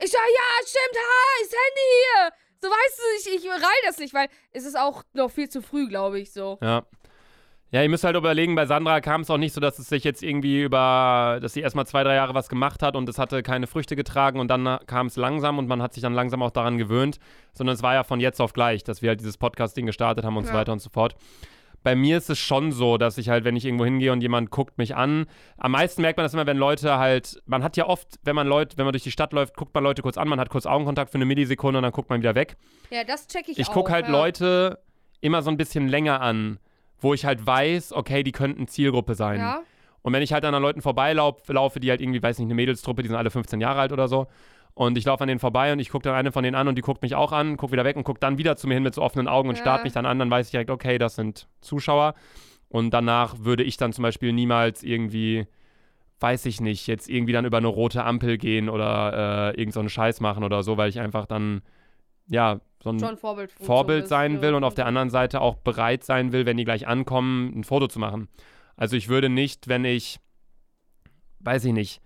[0.00, 2.32] Ich so, ja, stimmt, ha, ist Handy hier.
[2.60, 5.60] So, weißt du, ich, ich reih das nicht, weil es ist auch noch viel zu
[5.62, 6.58] früh, glaube ich, so.
[6.62, 6.84] Ja.
[7.70, 10.02] Ja, ihr müsst halt überlegen, bei Sandra kam es auch nicht so, dass es sich
[10.02, 13.42] jetzt irgendwie über, dass sie erstmal zwei, drei Jahre was gemacht hat und es hatte
[13.42, 16.50] keine Früchte getragen und dann kam es langsam und man hat sich dann langsam auch
[16.50, 17.18] daran gewöhnt,
[17.52, 20.38] sondern es war ja von jetzt auf gleich, dass wir halt dieses Podcast-Ding gestartet haben
[20.38, 20.58] und so Ja.
[20.60, 21.14] weiter und so fort.
[21.82, 24.50] Bei mir ist es schon so, dass ich halt, wenn ich irgendwo hingehe und jemand
[24.50, 25.26] guckt mich an,
[25.56, 28.46] am meisten merkt man das immer, wenn Leute halt, man hat ja oft, wenn man
[28.46, 30.66] Leute, wenn man durch die Stadt läuft, guckt man Leute kurz an, man hat kurz
[30.66, 32.56] Augenkontakt für eine Millisekunde und dann guckt man wieder weg.
[32.90, 33.72] Ja, das check ich, Ich auch.
[33.72, 34.12] gucke halt ja.
[34.12, 34.80] Leute
[35.20, 36.58] immer so ein bisschen länger an,
[37.00, 39.40] wo ich halt weiß, okay, die könnten Zielgruppe sein.
[39.40, 39.60] Ja.
[40.02, 43.02] Und wenn ich halt an Leuten vorbeilaufe, laufe, die halt irgendwie, weiß nicht, eine Mädelstruppe,
[43.02, 44.26] die sind alle 15 Jahre alt oder so.
[44.78, 46.76] Und ich laufe an denen vorbei und ich gucke dann eine von denen an und
[46.76, 48.84] die guckt mich auch an, guckt wieder weg und guckt dann wieder zu mir hin
[48.84, 49.60] mit so offenen Augen und Ja.
[49.62, 50.20] starrt mich dann an.
[50.20, 52.14] Dann weiß ich direkt, okay, das sind Zuschauer.
[52.68, 55.48] Und danach würde ich dann zum Beispiel niemals irgendwie,
[56.20, 59.80] weiß ich nicht, jetzt irgendwie dann über eine rote Ampel gehen oder äh, irgend so
[59.80, 61.62] einen Scheiß machen oder so, weil ich einfach dann,
[62.28, 63.50] ja, so ein Vorbild.
[63.50, 66.86] Vorbild sein will und auf der anderen Seite auch bereit sein will, wenn die gleich
[66.86, 68.28] ankommen, ein Foto zu machen.
[68.76, 70.20] Also ich würde nicht, wenn ich,
[71.40, 72.00] weiß ich nicht,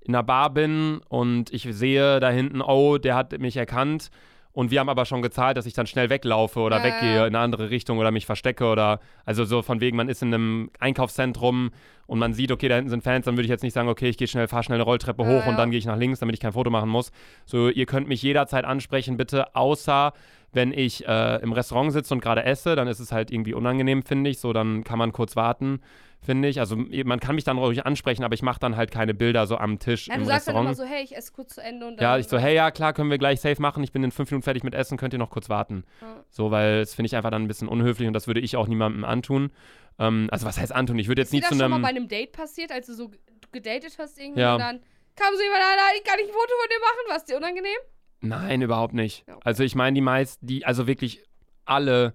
[0.00, 4.10] in einer Bar bin und ich sehe da hinten, oh, der hat mich erkannt
[4.52, 7.26] und wir haben aber schon gezahlt, dass ich dann schnell weglaufe oder Ja, weggehe ja.
[7.26, 10.34] in eine andere Richtung oder mich verstecke oder also so von wegen, man ist in
[10.34, 11.70] einem Einkaufszentrum
[12.06, 14.08] und man sieht, okay, da hinten sind Fans, dann würde ich jetzt nicht sagen, okay,
[14.08, 15.56] ich gehe schnell, fahre schnell eine Rolltreppe Ja, hoch und ja.
[15.56, 17.12] dann gehe ich nach links, damit ich kein Foto machen muss.
[17.46, 20.12] So, ihr könnt mich jederzeit ansprechen, bitte, außer
[20.52, 24.02] wenn ich äh, im Restaurant sitze und gerade esse, dann ist es halt irgendwie unangenehm,
[24.02, 24.40] finde ich.
[24.40, 25.80] So, dann kann man kurz warten,
[26.22, 26.60] finde ich.
[26.60, 29.56] Also man kann mich dann ruhig ansprechen, aber ich mache dann halt keine Bilder so
[29.56, 30.78] am Tisch Ja, im du sagst dann Restaurant.
[30.80, 32.02] immer so, hey, ich esse kurz zu Ende und dann.
[32.02, 33.82] Ja, ich so, hey, ja, klar, können wir gleich safe machen.
[33.82, 35.84] Ich bin in fünf Minuten fertig mit Essen, könnt ihr noch kurz warten.
[36.00, 36.24] Ja.
[36.30, 38.66] So, weil das finde ich einfach dann ein bisschen unhöflich und das würde ich auch
[38.68, 39.50] niemandem antun.
[39.98, 40.98] Ähm, also, was heißt antun?
[40.98, 41.82] Ich würde jetzt Ist dir nie das zu schon mal einem.
[41.82, 43.10] bei einem Date passiert, als du so
[43.52, 44.54] gedatet hast irgendwie Ja.
[44.54, 44.80] und dann
[45.16, 47.36] kam so jemand, "Ah, ich kann nicht ein Foto von dir machen, war es dir
[47.36, 47.78] unangenehm?
[48.22, 49.26] Nein, überhaupt nicht.
[49.26, 49.38] Ja.
[49.44, 51.22] Also, ich meine, die meisten, die, also wirklich
[51.64, 52.14] alle,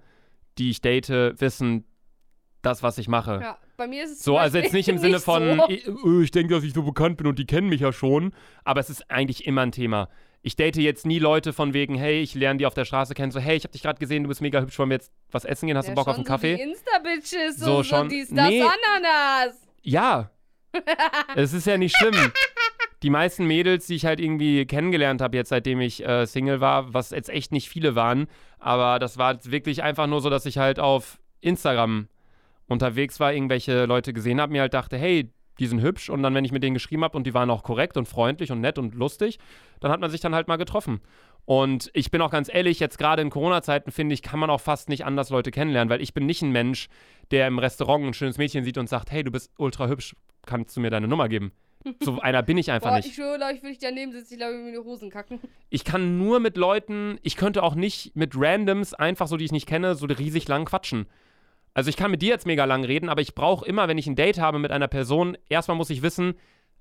[0.58, 1.86] die ich date, wissen
[2.66, 3.40] das, was ich mache.
[3.42, 5.70] Ja, bei mir ist es So, also jetzt nicht im Sinne von, so.
[5.70, 8.34] ich, äh, ich denke, dass ich so bekannt bin und die kennen mich ja schon,
[8.64, 10.10] aber es ist eigentlich immer ein Thema.
[10.42, 13.32] Ich date jetzt nie Leute von wegen, hey, ich lerne die auf der Straße kennen,
[13.32, 15.44] so, hey, ich habe dich gerade gesehen, du bist mega hübsch, wollen wir jetzt was
[15.44, 16.52] essen gehen, hast Ja, du Bock auf einen Kaffee?
[16.56, 18.10] So die Insta-Bitches, so, So so, schon.
[18.10, 18.62] dies, das, Nee.
[18.62, 19.56] Ananas.
[19.82, 20.30] Ja.
[21.36, 22.16] es ist ja nicht schlimm.
[23.02, 26.94] Die meisten Mädels, die ich halt irgendwie kennengelernt habe, jetzt seitdem ich äh, Single war,
[26.94, 28.28] was jetzt echt nicht viele waren,
[28.60, 32.08] aber das war wirklich einfach nur so, dass ich halt auf Instagram
[32.68, 36.34] unterwegs war, irgendwelche Leute gesehen habe, mir halt dachte, hey, die sind hübsch und dann,
[36.34, 38.78] wenn ich mit denen geschrieben habe und die waren auch korrekt und freundlich und nett
[38.78, 39.40] und lustig,
[39.80, 41.00] dann hat man sich dann halt mal getroffen.
[41.46, 44.62] Und ich bin auch ganz ehrlich, jetzt gerade in Corona-Zeiten finde ich, kann man auch
[44.62, 46.90] fast nicht anders Leute kennenlernen, weil ich bin nicht ein Mensch,
[47.32, 50.76] der im Restaurant ein schönes Mädchen sieht und sagt, hey, du bist ultra hübsch, kannst
[50.76, 51.52] du mir deine Nummer geben?
[52.02, 53.10] So einer bin ich einfach Boah, nicht.
[53.10, 55.12] ich schwöre, glaube ich, würde ich daneben sitzen, ich glaube, ich würde mir die Hosen
[55.12, 55.40] kacken.
[55.70, 59.52] Ich kann nur mit Leuten, ich könnte auch nicht mit Randoms, einfach so, die ich
[59.52, 61.06] nicht kenne, so riesig lang quatschen.
[61.76, 64.08] Also ich kann mit dir jetzt mega lang reden, aber ich brauche immer, wenn ich
[64.08, 66.36] ein Date habe mit einer Person, erstmal muss ich wissen,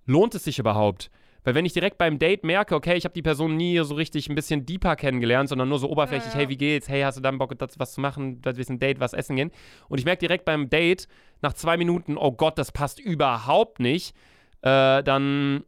[0.07, 1.11] lohnt es sich überhaupt?
[1.43, 4.29] Weil wenn ich direkt beim Date merke, okay, ich habe die Person nie so richtig
[4.29, 6.47] ein bisschen deeper kennengelernt, sondern nur so oberflächlich, Ja, ja.
[6.47, 6.89] hey, wie geht's?
[6.89, 8.41] Hey, hast du dann Bock, das, was zu machen?
[8.41, 9.51] Das ist ein Date, was essen gehen?
[9.89, 11.09] Und ich merke direkt beim Date,
[11.43, 14.17] nach zwei Minuten, oh Gott, das passt überhaupt nicht,
[14.63, 15.65] äh, dann,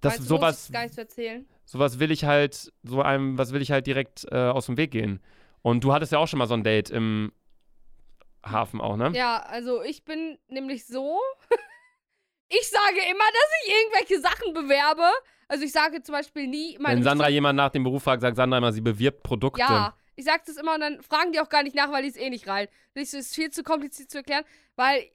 [0.00, 0.70] das du, sowas,
[1.64, 4.90] sowas will ich halt, so einem, was will ich halt direkt äh, aus dem Weg
[4.90, 5.20] gehen.
[5.62, 7.32] Und du hattest ja auch schon mal so ein Date im
[8.44, 9.12] Hafen auch, ne?
[9.14, 11.20] Ja, also ich bin nämlich so.
[12.48, 15.10] ich sage immer, dass ich irgendwelche Sachen bewerbe.
[15.48, 18.36] Also ich sage zum Beispiel nie meine Wenn Sandra jemand nach dem Beruf fragt, sagt
[18.36, 19.60] Sandra immer, sie bewirbt Produkte.
[19.60, 22.08] Ja, ich sag das immer und dann fragen die auch gar nicht nach, weil die
[22.08, 22.68] es eh nicht rein.
[22.94, 25.10] Das ist viel zu kompliziert zu erklären, weil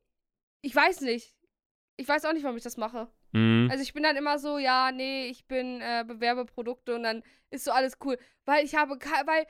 [0.61, 1.35] ich weiß nicht.
[1.97, 3.09] Ich weiß auch nicht, warum ich das mache.
[3.31, 3.67] Mhm.
[3.71, 7.23] Also ich bin dann immer so, ja, nee, ich bin äh, bewerbe Produkte und dann
[7.49, 8.17] ist so alles cool.
[8.45, 9.45] Weil ich habe, weil,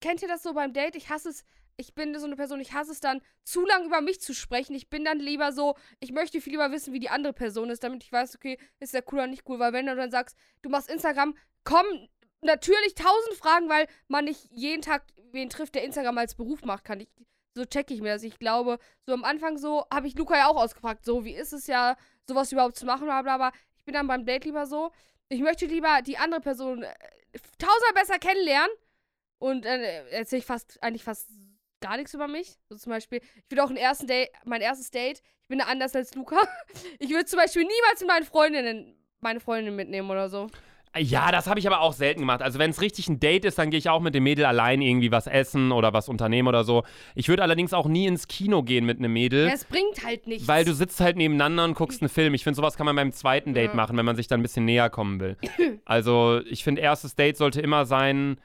[0.00, 0.96] kennt ihr das so beim Date?
[0.96, 1.44] Ich hasse es,
[1.80, 4.74] ich bin so eine Person, ich hasse es dann, zu lang über mich zu sprechen.
[4.74, 7.82] Ich bin dann lieber so, ich möchte viel lieber wissen, wie die andere Person ist,
[7.82, 9.58] damit ich weiß, okay, ist der cool oder nicht cool.
[9.58, 12.08] Weil wenn du dann sagst, du machst Instagram, kommen
[12.42, 15.02] natürlich tausend Fragen, weil man nicht jeden Tag
[15.32, 17.08] wen trifft, der Instagram als Beruf macht, kann ich,
[17.54, 18.22] so checke ich mir das.
[18.22, 21.52] Ich glaube, so am Anfang so, habe ich Luca ja auch ausgefragt, so, wie ist
[21.52, 23.52] es ja, sowas überhaupt zu machen, bla bla bla.
[23.78, 24.92] Ich bin dann beim Date lieber so,
[25.28, 26.94] ich möchte lieber die andere Person äh,
[27.58, 28.70] tausendmal besser kennenlernen
[29.38, 31.28] und dann äh, erzähle ich fast, eigentlich fast
[31.80, 32.56] gar nichts über mich.
[32.68, 35.64] So zum Beispiel, ich würde auch ein ersten Date, mein erstes Date, ich bin da
[35.66, 36.36] anders als Luca.
[36.98, 40.46] Ich würde zum Beispiel niemals mit meinen Freundinnen meine Freundin mitnehmen oder so.
[40.96, 42.42] Ja, das habe ich aber auch selten gemacht.
[42.42, 44.82] Also wenn es richtig ein Date ist, dann gehe ich auch mit dem Mädel allein
[44.82, 46.82] irgendwie was essen oder was unternehmen oder so.
[47.14, 49.46] Ich würde allerdings auch nie ins Kino gehen mit einem Mädel.
[49.46, 50.48] Ja, es bringt halt nichts.
[50.48, 52.34] Weil du sitzt halt nebeneinander und guckst einen Film.
[52.34, 53.76] Ich finde, sowas kann man beim zweiten Date Ja.
[53.76, 55.36] machen, wenn man sich dann ein bisschen näher kommen will.
[55.84, 58.40] Also, ich finde, erstes Date sollte immer sein,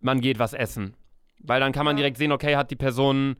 [0.00, 0.94] man geht was essen.
[1.46, 2.02] Weil dann kann man Ja.
[2.02, 3.36] direkt sehen, okay, hat die Person,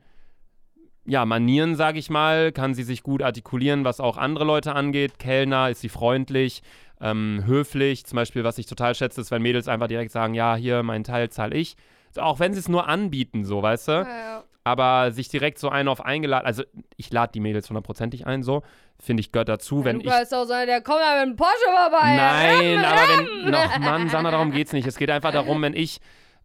[1.05, 5.19] ja, Manieren, sage ich mal, kann sie sich gut artikulieren, was auch andere Leute angeht.
[5.19, 6.61] Kellner, ist sie freundlich,
[7.01, 8.05] ähm, höflich.
[8.05, 11.03] Zum Beispiel, was ich total schätze, ist, wenn Mädels einfach direkt sagen, ja, hier, mein
[11.03, 11.75] Teil zahle ich.
[12.11, 13.91] So, auch wenn sie es nur anbieten, so, weißt du?
[13.91, 14.43] Ja, ja.
[14.63, 16.63] aber sich direkt so einen auf eingeladen, also
[16.95, 18.63] ich lade die Mädels hundertprozentig ein, so,
[18.99, 20.05] finde ich, gehört dazu, wenn ich.
[20.05, 22.15] Luca ist auch so einer, der kommt da mit einem Porsche vorbei.
[22.15, 23.27] Nein, Ram, aber ram.
[23.43, 23.51] wenn.
[23.51, 24.87] Noch, Mann, Sandra, darum geht's nicht.
[24.87, 25.99] Es geht einfach darum, wenn ich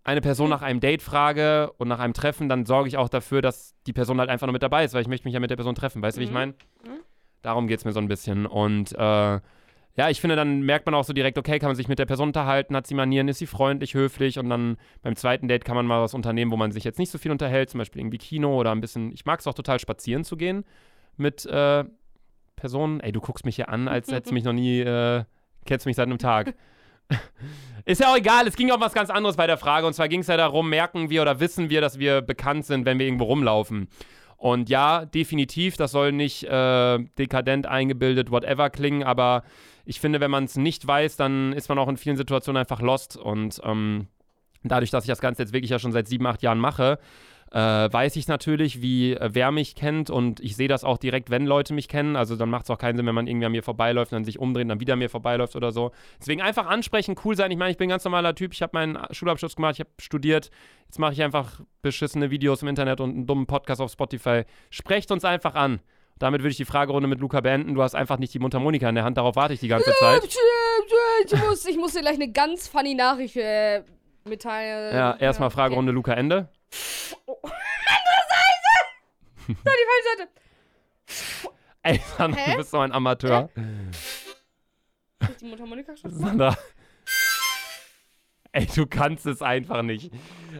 [0.04, 3.42] eine Person nach einem Date frage und nach einem Treffen, dann sorge ich auch dafür,
[3.42, 5.50] dass die Person halt einfach nur mit dabei ist, weil ich möchte mich ja mit
[5.50, 6.00] der Person treffen.
[6.02, 6.34] Weißt du, wie ich Mhm.
[6.34, 6.52] meine?
[6.52, 7.00] Mhm.
[7.42, 8.46] Darum geht's mir so ein bisschen.
[8.46, 8.98] Und äh,
[9.96, 12.06] ja, ich finde, dann merkt man auch so direkt, okay, kann man sich mit der
[12.06, 15.74] Person unterhalten, hat sie Manieren, ist sie freundlich, höflich und dann beim zweiten Date kann
[15.76, 18.18] man mal was unternehmen, wo man sich jetzt nicht so viel unterhält, zum Beispiel irgendwie
[18.18, 20.64] Kino oder ein bisschen, ich mag es auch total spazieren zu gehen
[21.16, 21.84] mit äh,
[22.56, 23.00] Personen.
[23.00, 25.24] Ey, du guckst mich hier an, als hättest du mich noch nie, äh,
[25.66, 26.54] kennst mich seit einem Tag.
[27.84, 29.86] Ist ja auch egal, es ging um was ganz anderes bei der Frage.
[29.86, 32.84] Und zwar ging es ja darum, merken wir oder wissen wir, dass wir bekannt sind,
[32.84, 33.88] wenn wir irgendwo rumlaufen.
[34.36, 39.42] Und ja, definitiv, das soll nicht äh, dekadent eingebildet, whatever klingen, aber
[39.84, 42.80] ich finde, wenn man es nicht weiß, dann ist man auch in vielen Situationen einfach
[42.80, 43.16] lost.
[43.16, 44.06] Und ähm,
[44.62, 46.98] dadurch, dass ich das Ganze jetzt wirklich ja schon seit sieben, acht Jahren mache,
[47.52, 51.30] äh, weiß ich natürlich, wie äh, wer mich kennt und ich sehe das auch direkt,
[51.30, 52.14] wenn Leute mich kennen.
[52.14, 54.24] Also dann macht es auch keinen Sinn, wenn man irgendwie an mir vorbeiläuft und dann
[54.24, 55.90] sich umdreht und dann wieder an mir vorbeiläuft oder so.
[56.20, 57.50] Deswegen einfach ansprechen, cool sein.
[57.50, 58.52] Ich meine, ich bin ein ganz normaler Typ.
[58.52, 60.50] Ich habe meinen Schulabschluss gemacht, ich habe studiert.
[60.86, 64.44] Jetzt mache ich einfach beschissene Videos im Internet und einen dummen Podcast auf Spotify.
[64.70, 65.80] Sprecht uns einfach an.
[66.20, 67.74] Damit würde ich die Fragerunde mit Luca beenden.
[67.74, 70.22] Du hast einfach nicht die Mundharmonika in der Hand, darauf warte ich die ganze Zeit.
[71.24, 73.82] Ich muss, ich muss dir gleich eine ganz funny Nachricht äh,
[74.24, 74.94] mitteilen.
[74.94, 75.50] Ja, erstmal.
[75.50, 76.48] Fragerunde Luca Ende.
[77.26, 78.74] Oh, andere Seite!
[79.64, 80.30] Nein, die falsche Seite.
[81.82, 82.50] Ey, Sandra, Hä?
[82.52, 83.48] du bist so ein Amateur.
[85.22, 86.10] Hab ich die Mundharmonika schon?
[86.12, 86.56] Sandra.
[88.52, 90.10] Ey, du kannst es einfach nicht.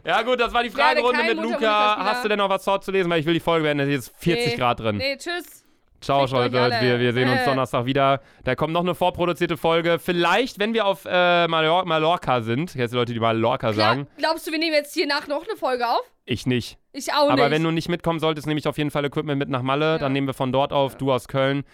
[0.05, 1.37] Ja, gut, das war die Fragerunde mit.
[1.39, 1.97] Luca.
[1.99, 3.11] Hast du denn noch was dort zu lesen?
[3.11, 3.91] Weil ich will die Folge beenden.
[3.91, 4.57] Es ist 40 Nee.
[4.57, 4.97] Grad drin.
[4.97, 5.65] Nee, tschüss.
[6.01, 6.77] Ciao, fickt Leute.
[6.81, 7.45] Wir, wir sehen uns Äh.
[7.45, 8.21] Donnerstag wieder.
[8.45, 9.99] Da kommt noch eine vorproduzierte Folge.
[9.99, 12.75] Vielleicht, wenn wir auf äh, Mallor Mallorca sind.
[12.75, 14.07] Jetzt die Leute, die Mallorca Klar, sagen.
[14.19, 16.01] glaubst du, wir nehmen jetzt hier nach noch eine Folge auf?
[16.25, 16.79] Ich nicht.
[16.93, 17.33] Ich auch nicht.
[17.33, 19.93] Aber wenn du nicht mitkommen solltest, nehme ich auf jeden Fall Equipment mit nach Malle.
[19.93, 19.99] Ja.
[19.99, 21.65] Dann nehmen wir von dort auf, du aus Köln.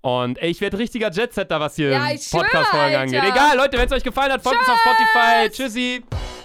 [0.00, 3.22] Und ey, ich werde richtiger Jetsetter, was hier Ja, Podcast-Folgen angeht.
[3.26, 4.92] Egal, Leute, wenn es euch gefallen hat, folgt uns auf Tschüss.
[4.94, 5.50] Spotify.
[5.50, 6.43] Tschüssi.